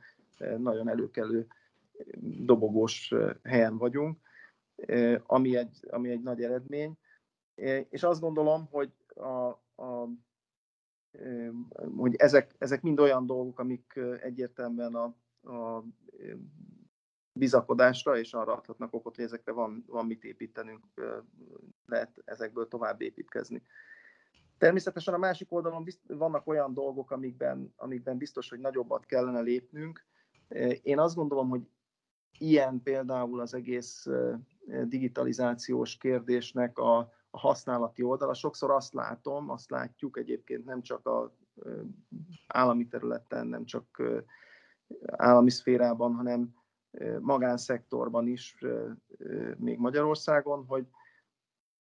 [0.59, 1.47] nagyon előkelő
[2.45, 4.19] dobogós helyen vagyunk,
[5.27, 6.99] ami egy, ami egy nagy eredmény.
[7.89, 9.47] És azt gondolom, hogy, a,
[9.83, 10.09] a,
[11.97, 15.05] hogy ezek, ezek mind olyan dolgok, amik egyértelműen a,
[15.53, 15.85] a
[17.33, 20.85] bizakodásra, és arra adhatnak okot, hogy ezekre van, van mit építenünk,
[21.87, 23.63] lehet ezekből tovább építkezni.
[24.59, 30.07] Természetesen a másik oldalon vannak olyan dolgok, amikben, amikben biztos, hogy nagyobbat kellene lépnünk,
[30.83, 31.69] én azt gondolom, hogy
[32.39, 34.07] ilyen például az egész
[34.85, 36.99] digitalizációs kérdésnek a,
[37.31, 38.35] a használati oldala.
[38.35, 41.37] Sokszor azt látom, azt látjuk egyébként nem csak a
[42.47, 44.03] állami területen, nem csak
[45.07, 46.55] állami szférában, hanem
[47.21, 48.65] magánszektorban is,
[49.57, 50.87] még Magyarországon, hogy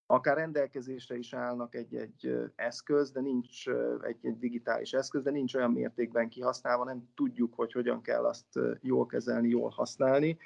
[0.06, 3.68] akár rendelkezésre is állnak egy-egy eszköz, de nincs
[4.02, 9.06] egy-egy digitális eszköz, de nincs olyan mértékben kihasználva, nem tudjuk, hogy hogyan kell azt jól
[9.06, 10.38] kezelni, jól használni.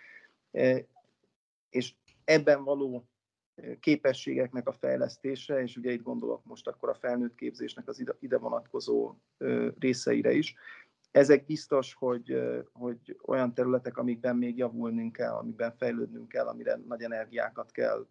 [1.70, 1.94] És
[2.24, 3.08] ebben való
[3.80, 9.14] képességeknek a fejlesztése, és ugye itt gondolok most akkor a felnőtt képzésnek az ide vonatkozó
[9.78, 10.54] részeire is,
[11.10, 12.40] ezek biztos, hogy,
[12.72, 18.06] hogy olyan területek, amikben még javulnunk kell, amikben fejlődnünk kell, amire nagy energiákat kell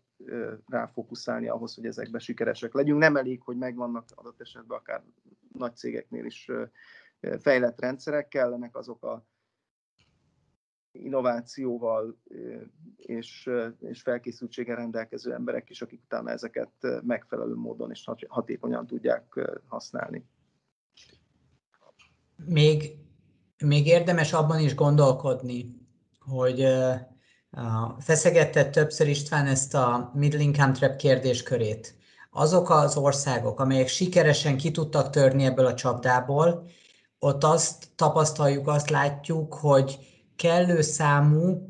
[0.68, 3.00] ráfókuszálni ahhoz, hogy ezekben sikeresek legyünk.
[3.00, 5.04] Nem elég, hogy megvannak adott esetben akár
[5.54, 6.52] nagy cégeknél is
[7.40, 9.26] fejlett rendszerek, kellenek azok a
[10.92, 12.18] innovációval
[12.96, 20.26] és, és felkészültséggel rendelkező emberek is, akik utána ezeket megfelelő módon és hatékonyan tudják használni.
[22.46, 22.98] Még,
[23.58, 25.76] még érdemes abban is gondolkodni,
[26.20, 26.68] hogy
[28.00, 31.98] feszegette többször István ezt a middle income trap kérdéskörét.
[32.32, 36.70] Azok az országok, amelyek sikeresen ki tudtak törni ebből a csapdából,
[37.20, 40.00] ott azt tapasztaljuk, azt látjuk, hogy
[40.36, 41.70] kellő számú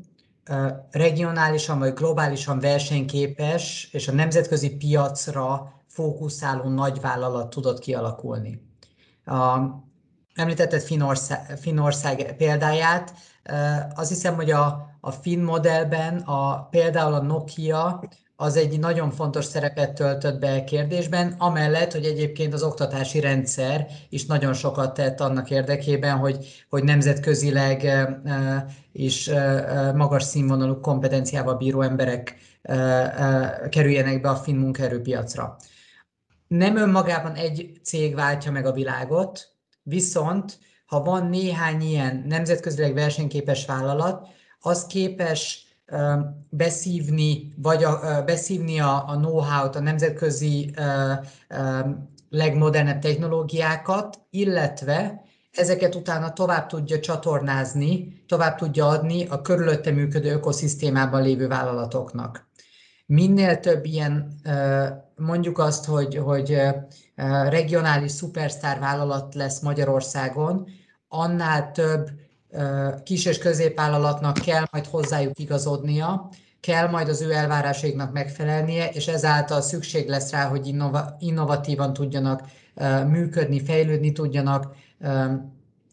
[0.90, 8.62] regionálisan vagy globálisan versenyképes és a nemzetközi piacra fókuszáló nagyvállalat tudott kialakulni.
[10.34, 13.14] Említetted Finország, Finország példáját,
[13.94, 18.00] azt hiszem, hogy a, a finn modellben a, például a Nokia
[18.36, 23.86] az egy nagyon fontos szerepet töltött be a kérdésben, amellett, hogy egyébként az oktatási rendszer
[24.08, 28.08] is nagyon sokat tett annak érdekében, hogy, hogy nemzetközileg
[28.92, 29.30] is
[29.94, 32.36] magas színvonalú kompetenciával bíró emberek
[33.68, 35.56] kerüljenek be a finn munkaerőpiacra.
[36.46, 39.48] Nem önmagában egy cég váltja meg a világot,
[39.82, 40.58] viszont
[40.90, 44.28] ha van néhány ilyen nemzetközileg versenyképes vállalat,
[44.60, 45.66] az képes
[46.48, 50.74] beszívni, vagy a, beszívni a, a know-how-t, a nemzetközi
[52.30, 61.22] legmodernebb technológiákat, illetve ezeket utána tovább tudja csatornázni, tovább tudja adni a körülötte működő ökoszisztémában
[61.22, 62.48] lévő vállalatoknak.
[63.06, 64.40] Minél több ilyen,
[65.16, 66.60] mondjuk azt, hogy, hogy
[67.48, 70.68] regionális szupersztár vállalat lesz Magyarországon,
[71.08, 72.10] annál több
[73.04, 76.28] kis- és középvállalatnak kell majd hozzájuk igazodnia,
[76.60, 82.42] kell majd az ő elvárásaiknak megfelelnie, és ezáltal szükség lesz rá, hogy innova, innovatívan tudjanak
[83.06, 84.74] működni, fejlődni tudjanak,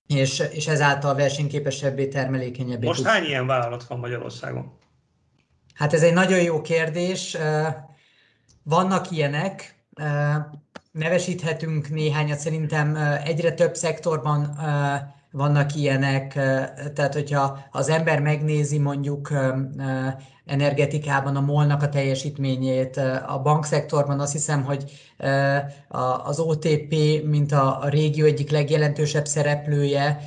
[0.08, 2.86] és, és ezáltal versenyképesebbé, termelékenyebbé.
[2.86, 4.78] Most hány ilyen vállalat van Magyarországon?
[5.74, 7.38] Hát ez egy nagyon jó kérdés.
[8.64, 9.76] Vannak ilyenek,
[10.98, 14.58] nevesíthetünk néhányat, szerintem egyre több szektorban
[15.32, 16.34] vannak ilyenek,
[16.94, 19.32] tehát hogyha az ember megnézi mondjuk
[20.46, 24.92] energetikában a molnak a teljesítményét, a bankszektorban azt hiszem, hogy
[26.24, 26.96] az OTP,
[27.26, 30.20] mint a régió egyik legjelentősebb szereplője,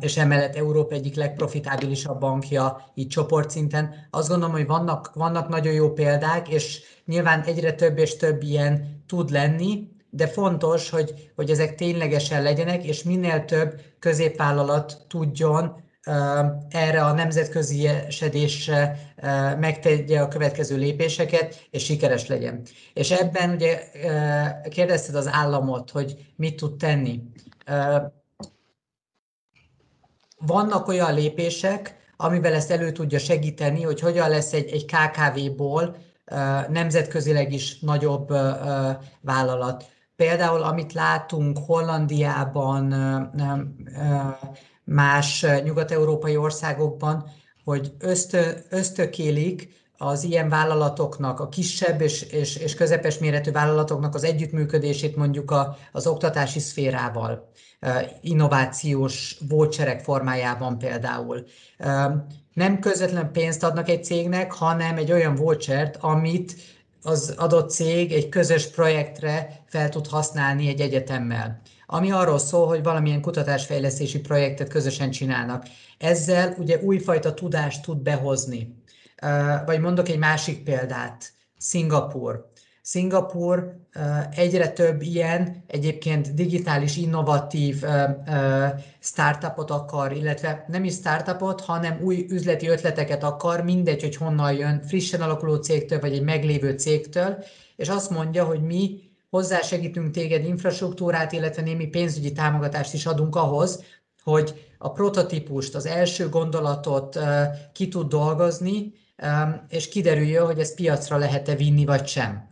[0.00, 3.94] és emellett Európa egyik legprofitábilisabb bankja így csoportszinten.
[4.10, 9.02] Azt gondolom, hogy vannak, vannak nagyon jó példák, és nyilván egyre több és több ilyen
[9.06, 15.84] tud lenni, de fontos, hogy, hogy ezek ténylegesen legyenek, és minél több középvállalat tudjon
[16.68, 18.98] erre a nemzetközi esedésre
[19.58, 22.62] megtegye a következő lépéseket, és sikeres legyen.
[22.94, 23.90] És ebben ugye
[24.68, 27.22] kérdezted az államot, hogy mit tud tenni.
[30.38, 35.96] Vannak olyan lépések, amivel ezt elő tudja segíteni, hogy hogyan lesz egy, egy KKV-ból
[36.68, 38.28] nemzetközileg is nagyobb
[39.20, 39.84] vállalat.
[40.16, 42.94] Például, amit látunk Hollandiában,
[44.84, 47.30] más nyugat-európai országokban,
[47.64, 54.24] hogy ösztö, ösztökélik az ilyen vállalatoknak, a kisebb és, és, és közepes méretű vállalatoknak az
[54.24, 57.50] együttműködését mondjuk a, az oktatási szférával,
[58.20, 61.44] innovációs voucherek formájában például.
[62.52, 66.54] Nem közvetlen pénzt adnak egy cégnek, hanem egy olyan vouchert, amit
[67.06, 72.82] az adott cég egy közös projektre fel tud használni egy egyetemmel ami arról szól, hogy
[72.82, 75.66] valamilyen kutatásfejlesztési projektet közösen csinálnak.
[75.98, 78.82] Ezzel ugye újfajta tudást tud behozni.
[79.66, 82.50] Vagy mondok egy másik példát, Szingapur.
[82.88, 83.76] Szingapur
[84.30, 87.84] egyre több ilyen egyébként digitális, innovatív
[89.00, 94.82] startupot akar, illetve nem is startupot, hanem új üzleti ötleteket akar, mindegy, hogy honnan jön,
[94.82, 97.44] frissen alakuló cégtől, vagy egy meglévő cégtől,
[97.76, 103.82] és azt mondja, hogy mi hozzásegítünk téged infrastruktúrát, illetve némi pénzügyi támogatást is adunk ahhoz,
[104.22, 107.18] hogy a prototípust, az első gondolatot
[107.72, 108.92] ki tud dolgozni,
[109.68, 112.48] és kiderüljön, hogy ezt piacra lehet-e vinni, vagy sem.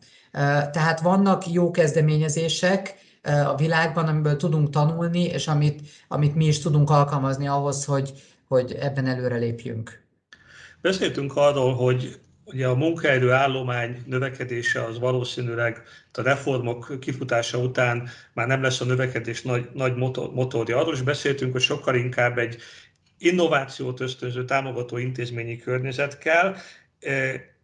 [0.72, 6.90] Tehát vannak jó kezdeményezések a világban, amiből tudunk tanulni, és amit, amit mi is tudunk
[6.90, 8.12] alkalmazni ahhoz, hogy,
[8.48, 10.02] hogy ebben előre lépjünk.
[10.80, 15.82] Beszéltünk arról, hogy Ugye a munkaerő állomány növekedése az valószínűleg
[16.12, 20.78] a reformok kifutása után már nem lesz a növekedés nagy, nagy motor, motorja.
[20.78, 22.56] Arról is beszéltünk, hogy sokkal inkább egy
[23.18, 26.56] innovációt ösztönző támogató intézményi környezet kell.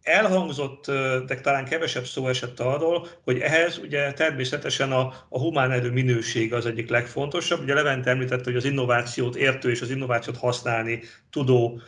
[0.03, 0.86] Elhangzott,
[1.26, 6.55] de talán kevesebb szó esett arról, hogy ehhez ugye természetesen a, a humán erő minőség
[6.55, 7.62] az egyik legfontosabb.
[7.62, 11.80] Ugye Levent említette, hogy az innovációt értő és az innovációt használni tudó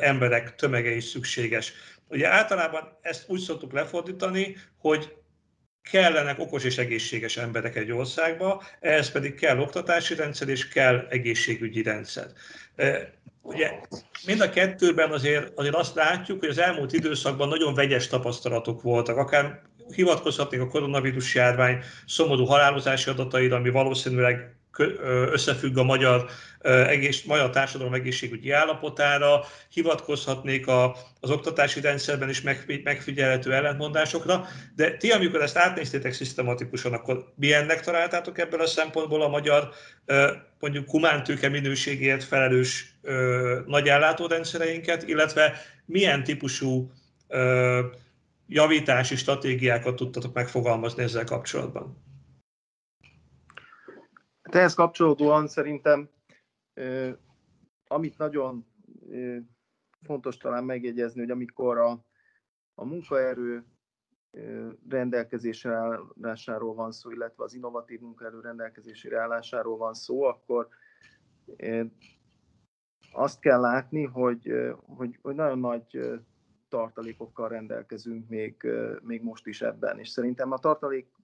[0.00, 1.72] emberek tömege is szükséges.
[2.08, 5.14] Ugye általában ezt úgy szoktuk lefordítani, hogy
[5.90, 11.82] kellenek okos és egészséges emberek egy országba, ehhez pedig kell oktatási rendszer és kell egészségügyi
[11.82, 12.26] rendszer.
[13.44, 13.80] Ugye
[14.26, 19.16] mind a kettőben azért, azért azt látjuk, hogy az elmúlt időszakban nagyon vegyes tapasztalatok voltak,
[19.16, 19.62] akár
[19.94, 24.56] hivatkozhatnék a koronavírus járvány szomorú halálozási adataira, ami valószínűleg
[25.30, 32.42] összefügg a magyar, egész, magyar társadalom egészségügyi állapotára, hivatkozhatnék a, az oktatási rendszerben is
[32.84, 34.46] megfigyelhető ellentmondásokra,
[34.76, 39.70] de ti, amikor ezt átnéztétek szisztematikusan, akkor milyennek találtátok ebből a szempontból a magyar
[40.60, 42.94] mondjuk humántőke minőségért felelős
[43.66, 46.92] nagy ellátórendszereinket, illetve milyen típusú
[48.48, 52.03] javítási stratégiákat tudtatok megfogalmazni ezzel kapcsolatban?
[54.54, 56.08] Hát ehhez kapcsolódóan szerintem,
[57.86, 58.66] amit nagyon
[60.02, 62.04] fontos talán megjegyezni, hogy amikor a,
[62.74, 63.64] a munkaerő
[64.88, 70.68] rendelkezésre állásáról van szó, illetve az innovatív munkaerő rendelkezésére állásáról van szó, akkor
[73.12, 74.52] azt kell látni, hogy,
[74.86, 76.20] hogy, hogy nagyon nagy
[76.68, 78.66] tartalékokkal rendelkezünk még,
[79.02, 79.98] még most is ebben.
[79.98, 80.58] És szerintem a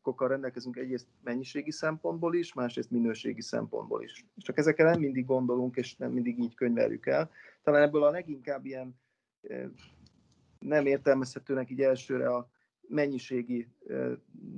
[0.00, 4.24] tartalékokkal rendelkezünk egyrészt mennyiségi szempontból is, másrészt minőségi szempontból is.
[4.36, 7.30] Csak ezekre nem mindig gondolunk, és nem mindig így könyveljük el.
[7.62, 8.94] Talán ebből a leginkább ilyen
[10.58, 12.48] nem értelmezhetőnek így elsőre a
[12.88, 13.68] mennyiségi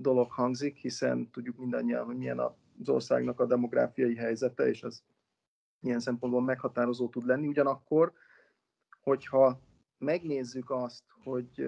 [0.01, 5.03] dolog hangzik, hiszen tudjuk mindannyian, hogy milyen az országnak a demográfiai helyzete, és az
[5.81, 7.47] milyen szempontból meghatározó tud lenni.
[7.47, 8.13] Ugyanakkor,
[9.01, 9.61] hogyha
[9.99, 11.67] megnézzük azt, hogy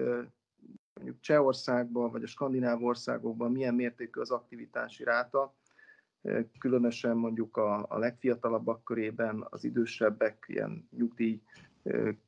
[1.05, 5.55] mondjuk Csehországban vagy a skandináv országokban milyen mértékű az aktivitási ráta,
[6.59, 11.41] különösen mondjuk a, a legfiatalabbak körében, az idősebbek, ilyen nyugdíj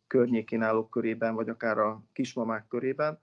[0.07, 3.19] környékén állók körében, vagy akár a kismamák körében.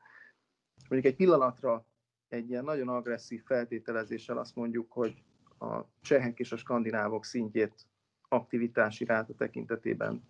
[0.89, 1.87] Mondjuk egy pillanatra
[2.29, 5.23] egy ilyen nagyon agresszív feltételezéssel azt mondjuk, hogy
[5.59, 7.87] a csehek és a skandinávok szintjét
[8.29, 10.23] aktivitási ráta tekintetében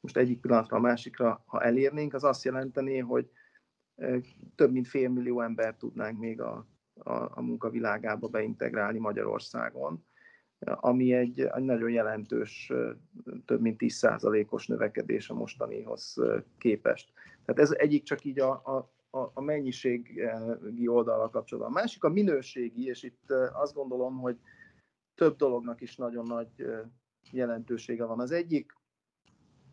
[0.00, 3.30] most egyik pillanatra a másikra, ha elérnénk, az azt jelenteni, hogy
[4.54, 10.04] több mint fél millió ember tudnánk még a, a, a munkavilágába beintegrálni Magyarországon,
[10.64, 12.72] ami egy, egy nagyon jelentős,
[13.44, 16.16] több mint 10%-os növekedés a mostanihoz
[16.58, 17.12] képest.
[17.44, 21.72] Tehát ez egyik csak így a, a, a mennyiségi oldalra kapcsolatban.
[21.72, 24.38] A másik a minőségi, és itt azt gondolom, hogy
[25.14, 26.66] több dolognak is nagyon nagy
[27.30, 28.20] jelentősége van.
[28.20, 28.72] Az egyik,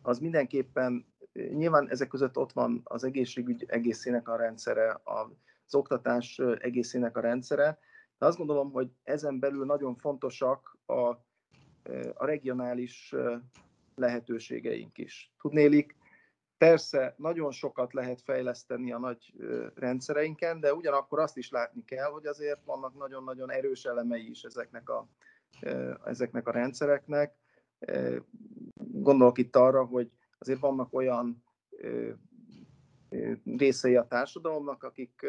[0.02, 7.16] az mindenképpen, nyilván ezek között ott van az egészségügy egészének a rendszere, az oktatás egészének
[7.16, 7.78] a rendszere,
[8.18, 11.08] de azt gondolom, hogy ezen belül nagyon fontosak a,
[12.14, 13.14] a regionális
[13.94, 15.32] lehetőségeink is.
[15.40, 15.96] Tudnélik,
[16.58, 19.34] persze nagyon sokat lehet fejleszteni a nagy
[19.74, 24.88] rendszereinken, de ugyanakkor azt is látni kell, hogy azért vannak nagyon-nagyon erős elemei is ezeknek
[24.88, 25.08] a,
[26.04, 27.34] ezeknek a rendszereknek.
[28.74, 30.10] Gondolok itt arra, hogy
[30.44, 31.44] azért vannak olyan
[33.44, 35.26] részei a társadalomnak, akik,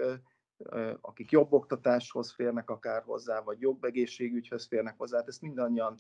[1.02, 5.18] akik jobb oktatáshoz férnek akár hozzá, vagy jobb egészségügyhöz férnek hozzá.
[5.18, 6.00] Hát ezt mindannyian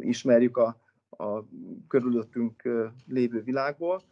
[0.00, 1.44] ismerjük a, a
[1.88, 2.62] körülöttünk
[3.06, 4.02] lévő világból.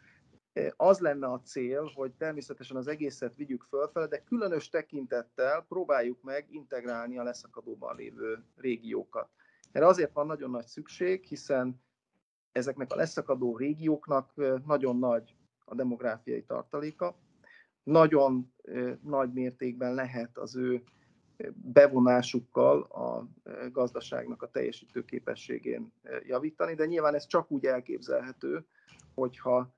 [0.76, 6.47] Az lenne a cél, hogy természetesen az egészet vigyük fölfele, de különös tekintettel próbáljuk meg
[6.51, 9.29] integrálni a leszakadóban lévő régiókat.
[9.72, 11.83] Erre azért van nagyon nagy szükség, hiszen
[12.53, 14.32] ezeknek a leszakadó régióknak
[14.66, 15.34] nagyon nagy
[15.64, 17.16] a demográfiai tartaléka,
[17.82, 18.53] nagyon
[19.03, 20.82] nagy mértékben lehet az ő
[21.55, 23.28] bevonásukkal a
[23.72, 25.92] gazdaságnak a teljesítő képességén
[26.26, 28.66] javítani, de nyilván ez csak úgy elképzelhető,
[29.14, 29.74] hogyha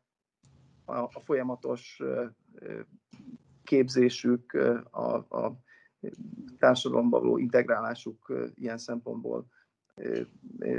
[0.85, 2.03] a folyamatos
[3.65, 4.53] képzésük,
[4.91, 5.61] a, a
[6.59, 9.47] társadalomba való integrálásuk ilyen szempontból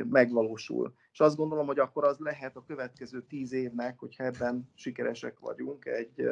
[0.09, 0.93] megvalósul.
[1.11, 5.85] És azt gondolom, hogy akkor az lehet a következő tíz évnek, hogyha ebben sikeresek vagyunk,
[5.85, 6.29] egy,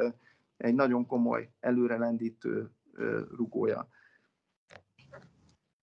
[0.57, 2.71] egy nagyon komoly előrelendítő
[3.35, 3.87] rugója.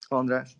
[0.08, 0.56] András,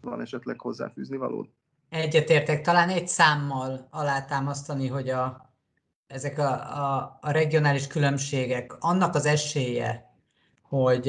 [0.00, 1.48] van esetleg hozzáfűzni valód?
[1.88, 5.54] Egyetértek, talán egy számmal alátámasztani, hogy a,
[6.06, 10.10] ezek a, a, a regionális különbségek, annak az esélye,
[10.62, 11.08] hogy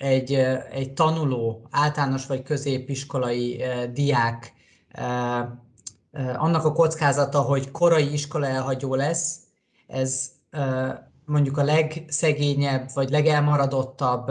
[0.00, 0.34] egy,
[0.70, 4.52] egy tanuló, általános vagy középiskolai diák
[6.36, 9.36] annak a kockázata, hogy korai iskola elhagyó lesz,
[9.86, 10.30] ez
[11.24, 14.30] mondjuk a legszegényebb vagy legelmaradottabb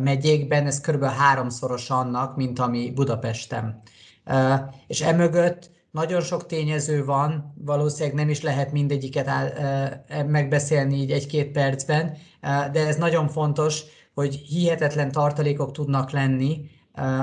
[0.00, 1.04] megyékben, ez kb.
[1.04, 3.82] háromszoros annak, mint ami Budapesten.
[4.86, 9.30] És emögött nagyon sok tényező van, valószínűleg nem is lehet mindegyiket
[10.26, 12.16] megbeszélni így egy-két percben,
[12.72, 13.82] de ez nagyon fontos,
[14.14, 16.70] hogy hihetetlen tartalékok tudnak lenni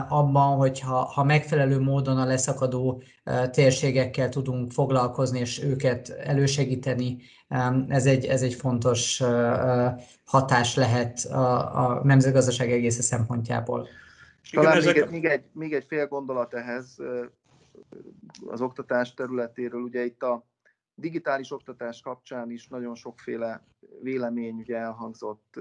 [0.10, 3.04] abban, hogy ha, ha megfelelő módon a leszakadó
[3.52, 7.18] térségekkel tudunk foglalkozni és őket elősegíteni,
[7.88, 9.22] ez egy, ez egy fontos
[10.26, 13.88] hatás lehet a, a nemzetgazdaság egész szempontjából.
[14.52, 16.98] Talán még, egy, még, egy, még egy fél gondolat ehhez
[18.48, 19.82] az oktatás területéről.
[19.82, 20.46] Ugye itt a
[21.02, 23.64] digitális oktatás kapcsán is nagyon sokféle
[24.02, 25.60] vélemény ugye elhangzott,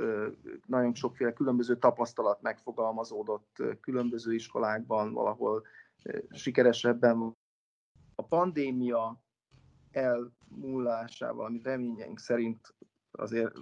[0.66, 5.62] nagyon sokféle különböző tapasztalat megfogalmazódott különböző iskolákban, valahol
[6.30, 7.36] sikeresebben.
[8.14, 9.20] A pandémia
[9.90, 12.74] elmúlásával, amit reményeink szerint
[13.10, 13.52] azért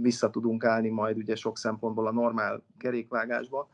[0.00, 3.68] vissza tudunk állni majd ugye sok szempontból a normál kerékvágásba,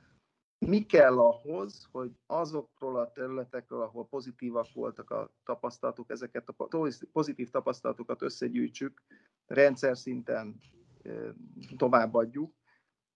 [0.67, 6.69] mi kell ahhoz, hogy azokról a területekről, ahol pozitívak voltak a tapasztalatok, ezeket a
[7.13, 9.03] pozitív tapasztalatokat összegyűjtsük,
[9.47, 10.61] rendszer szinten
[11.77, 12.55] továbbadjuk,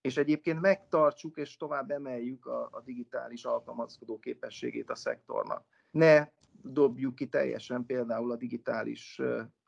[0.00, 5.64] és egyébként megtartsuk és tovább emeljük a, a digitális alkalmazkodó képességét a szektornak.
[5.90, 6.28] Ne
[6.62, 9.20] dobjuk ki teljesen például a digitális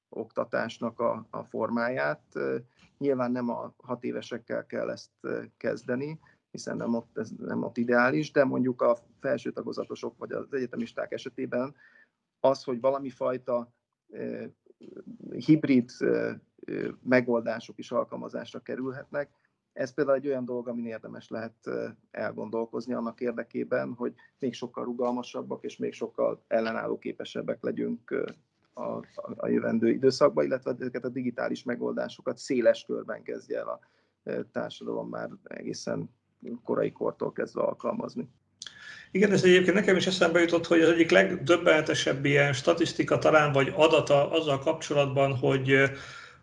[0.08, 2.22] oktatásnak a, a formáját.
[2.98, 5.10] Nyilván nem a hat évesekkel kell ezt
[5.56, 6.20] kezdeni,
[6.50, 11.12] hiszen nem ott, ez nem ott ideális, de mondjuk a felső tagozatosok vagy az egyetemisták
[11.12, 11.74] esetében
[12.40, 13.72] az, hogy valami fajta
[14.10, 14.50] eh,
[15.30, 16.36] hibrid eh,
[17.02, 19.30] megoldások is alkalmazásra kerülhetnek,
[19.78, 21.54] ez például egy olyan dolog, amin érdemes lehet
[22.10, 28.28] elgondolkozni annak érdekében, hogy még sokkal rugalmasabbak és még sokkal ellenálló képesebbek legyünk
[28.72, 29.04] a,
[29.36, 33.80] a jövendő időszakban, illetve ezeket a digitális megoldásokat széles körben kezdje el a
[34.52, 36.10] társadalom már egészen
[36.64, 38.28] korai kortól kezdve alkalmazni.
[39.10, 43.72] Igen, ez egyébként nekem is eszembe jutott, hogy az egyik legdöbbenetesebb ilyen statisztika talán, vagy
[43.76, 45.90] adata azzal kapcsolatban, hogy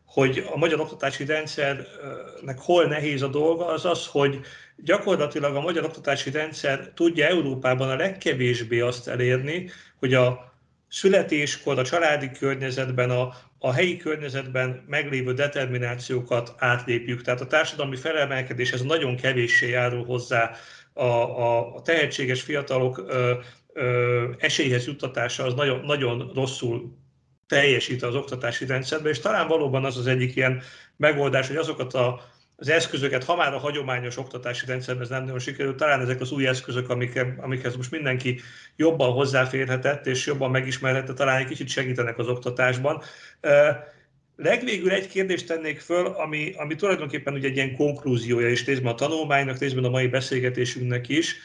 [0.05, 4.39] hogy a magyar oktatási rendszernek hol nehéz a dolga, az az, hogy
[4.75, 9.69] gyakorlatilag a magyar oktatási rendszer tudja Európában a legkevésbé azt elérni,
[9.99, 10.54] hogy a
[10.95, 17.21] születéskor, a családi környezetben, a, a helyi környezetben meglévő determinációkat átlépjük.
[17.21, 20.51] Tehát a társadalmi felemelkedéshez nagyon kevéssé járul hozzá
[20.93, 23.33] a, a, a tehetséges fiatalok ö,
[23.73, 26.97] ö, esélyhez juttatása az nagyon, nagyon rosszul
[27.47, 30.61] teljesít az oktatási rendszerben, és talán valóban az az egyik ilyen
[30.97, 32.21] megoldás, hogy azokat a,
[32.57, 36.31] az eszközöket, ha már a hagyományos oktatási rendszerben ez nem nagyon sikerült, talán ezek az
[36.31, 38.41] új eszközök, amik, amikhez most mindenki
[38.75, 43.01] jobban hozzáférhetett és jobban megismerhette, talán egy kicsit segítenek az oktatásban.
[44.35, 48.95] Legvégül egy kérdést tennék föl, ami, ami tulajdonképpen ugye egy ilyen konklúziója is részben a
[48.95, 51.35] tanulmánynak, részben a mai beszélgetésünknek is,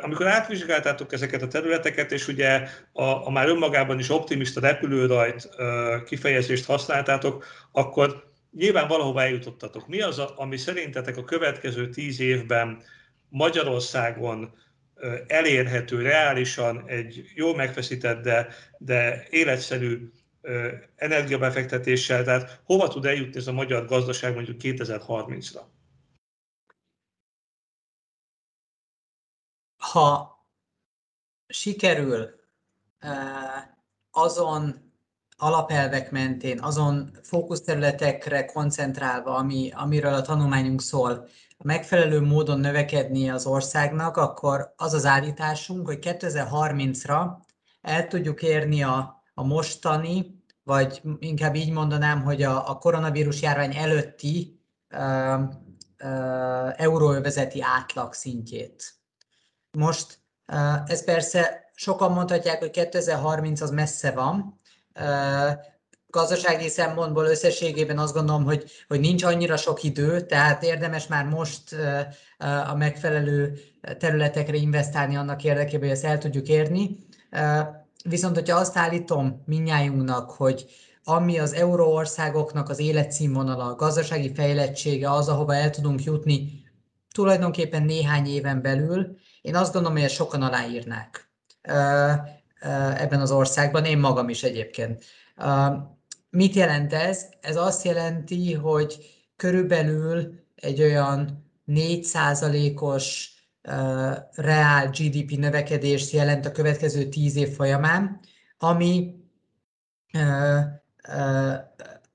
[0.00, 5.48] amikor átvizsgáltátok ezeket a területeket, és ugye a, a már önmagában is optimista repülőrajt
[6.06, 9.88] kifejezést használtátok, akkor nyilván valahova eljutottatok.
[9.88, 12.82] Mi az, ami szerintetek a következő tíz évben
[13.28, 14.54] Magyarországon
[15.26, 18.48] elérhető reálisan egy jól megfeszített, de,
[18.78, 20.10] de életszerű
[20.96, 25.60] energiabefektetéssel, tehát hova tud eljutni ez a magyar gazdaság mondjuk 2030-ra?
[29.80, 30.38] ha
[31.46, 32.40] sikerül
[34.10, 34.89] azon
[35.40, 41.28] alapelvek mentén, azon fókuszterületekre koncentrálva, ami, amiről a tanulmányunk szól,
[41.58, 47.26] megfelelő módon növekedni az országnak, akkor az az állításunk, hogy 2030-ra
[47.80, 53.76] el tudjuk érni a, a mostani, vagy inkább így mondanám, hogy a, a koronavírus járvány
[53.76, 54.60] előtti
[54.90, 55.40] uh,
[56.04, 58.94] uh, euróövezeti átlag szintjét.
[59.70, 60.18] Most
[60.86, 64.59] ez persze sokan mondhatják, hogy 2030 az messze van.
[66.06, 71.76] Gazdasági szempontból összességében azt gondolom, hogy, hogy nincs annyira sok idő, tehát érdemes már most
[72.66, 73.58] a megfelelő
[73.98, 76.98] területekre investálni annak érdekében, hogy ezt el tudjuk érni.
[78.04, 80.66] Viszont, hogyha azt állítom minnyájunknak, hogy
[81.04, 86.62] ami az euróországoknak az életszínvonala, a gazdasági fejlettsége az, ahova el tudunk jutni
[87.14, 91.30] tulajdonképpen néhány éven belül, én azt gondolom, hogy ezt sokan aláírnák
[92.96, 95.04] ebben az országban, én magam is egyébként.
[96.30, 97.26] Mit jelent ez?
[97.40, 98.98] Ez azt jelenti, hogy
[99.36, 103.28] körülbelül egy olyan 4%-os
[104.34, 108.20] reál GDP növekedést jelent a következő 10 év folyamán,
[108.58, 109.14] ami,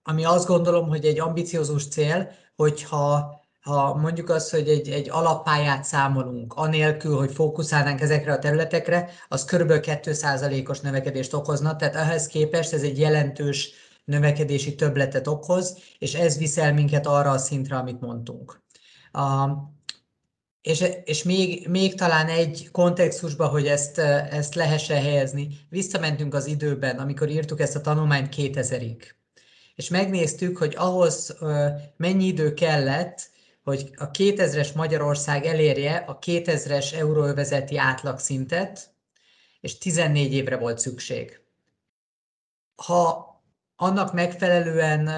[0.04, 5.84] ami azt gondolom, hogy egy ambiciózus cél, hogyha ha mondjuk azt, hogy egy, egy alappályát
[5.84, 9.72] számolunk, anélkül, hogy fókuszálnánk ezekre a területekre, az kb.
[9.72, 13.72] 2%-os növekedést okozna, tehát ehhez képest ez egy jelentős
[14.04, 18.62] növekedési többletet okoz, és ez viszel minket arra a szintre, amit mondtunk.
[19.12, 19.50] A,
[20.62, 26.98] és, és még, még talán egy kontextusba, hogy ezt, ezt lehessen helyezni, visszamentünk az időben,
[26.98, 29.02] amikor írtuk ezt a tanulmányt 2000-ig.
[29.76, 31.38] És megnéztük, hogy ahhoz
[31.98, 33.34] mennyi idő kellett,
[33.66, 38.94] hogy a 2000-es Magyarország elérje a 2000-es euróövezeti átlagszintet,
[39.60, 41.40] és 14 évre volt szükség.
[42.76, 43.34] Ha
[43.76, 45.10] annak megfelelően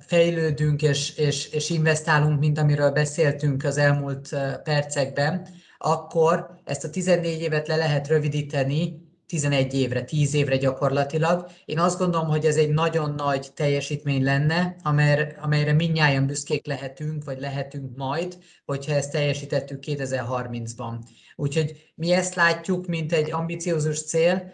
[0.00, 4.28] fejlődünk és, és, és investálunk, mint amiről beszéltünk az elmúlt
[4.62, 5.48] percekben,
[5.78, 11.46] akkor ezt a 14 évet le lehet rövidíteni 11 évre, 10 évre gyakorlatilag.
[11.64, 17.24] Én azt gondolom, hogy ez egy nagyon nagy teljesítmény lenne, amelyre, amelyre minnyáján büszkék lehetünk,
[17.24, 20.94] vagy lehetünk majd, hogyha ezt teljesítettük 2030-ban.
[21.36, 24.52] Úgyhogy mi ezt látjuk, mint egy ambiciózus cél,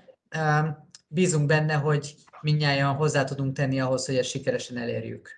[1.08, 5.28] bízunk benne, hogy minnyáján hozzá tudunk tenni ahhoz, hogy ezt sikeresen elérjük.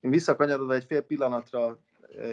[0.00, 1.78] Én visszakanyarodva egy fél pillanatra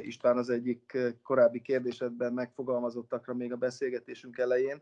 [0.02, 4.82] István az egyik korábbi kérdésedben megfogalmazottakra még a beszélgetésünk elején.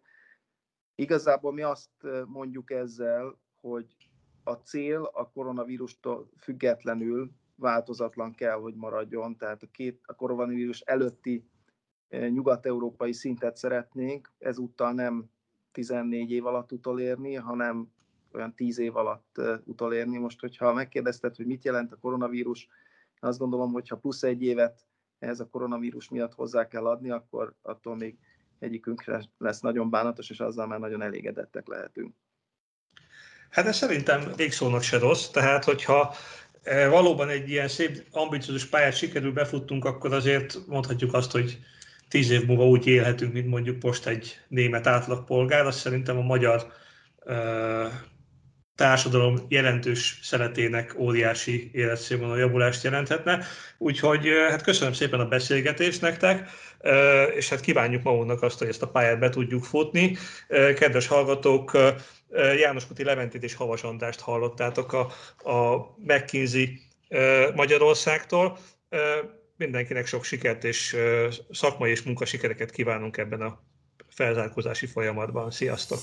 [1.00, 1.90] Igazából mi azt
[2.26, 3.96] mondjuk ezzel, hogy
[4.44, 11.50] a cél a koronavírustól függetlenül változatlan kell, hogy maradjon, tehát a, két, a koronavírus előtti
[12.10, 15.30] nyugat-európai szintet szeretnénk, ezúttal nem
[15.72, 17.92] 14 év alatt utolérni, hanem
[18.32, 20.18] olyan 10 év alatt utolérni.
[20.18, 22.68] Most, hogyha megkérdezted, hogy mit jelent a koronavírus,
[23.20, 24.86] azt gondolom, hogy ha plusz egy évet
[25.20, 28.18] ehhez a koronavírus miatt hozzá kell adni, akkor attól még
[28.60, 32.16] egyikünkre lesz nagyon bánatos, és azzal már nagyon elégedettek lehetünk.
[33.50, 36.14] Hát ez szerintem végszónak se rossz, tehát hogyha
[36.64, 41.60] e, valóban egy ilyen szép, ambiciózus pályát sikerül befuttunk, akkor azért mondhatjuk azt, hogy
[42.08, 46.74] tíz év múlva úgy élhetünk, mint mondjuk most egy német átlagpolgár, azt szerintem a magyar
[47.26, 47.92] uh,
[48.80, 53.46] társadalom jelentős szeletének óriási életszínvonal javulást jelenthetne.
[53.78, 56.50] Úgyhogy hát köszönöm szépen a beszélgetést nektek,
[57.36, 60.18] és hát kívánjuk magunknak azt, hogy ezt a pályát be tudjuk futni.
[60.48, 61.78] Kedves hallgatók,
[62.58, 65.12] János Kuti Leventét és Havas Andrást hallottátok a,
[65.50, 66.80] a McKinsey
[67.56, 68.58] Magyarországtól.
[69.58, 70.96] Mindenkinek sok sikert és
[71.52, 73.64] szakmai és munkasikereket kívánunk ebben a
[74.10, 75.52] felzárkózási folyamatban.
[75.52, 76.00] Sziasztok!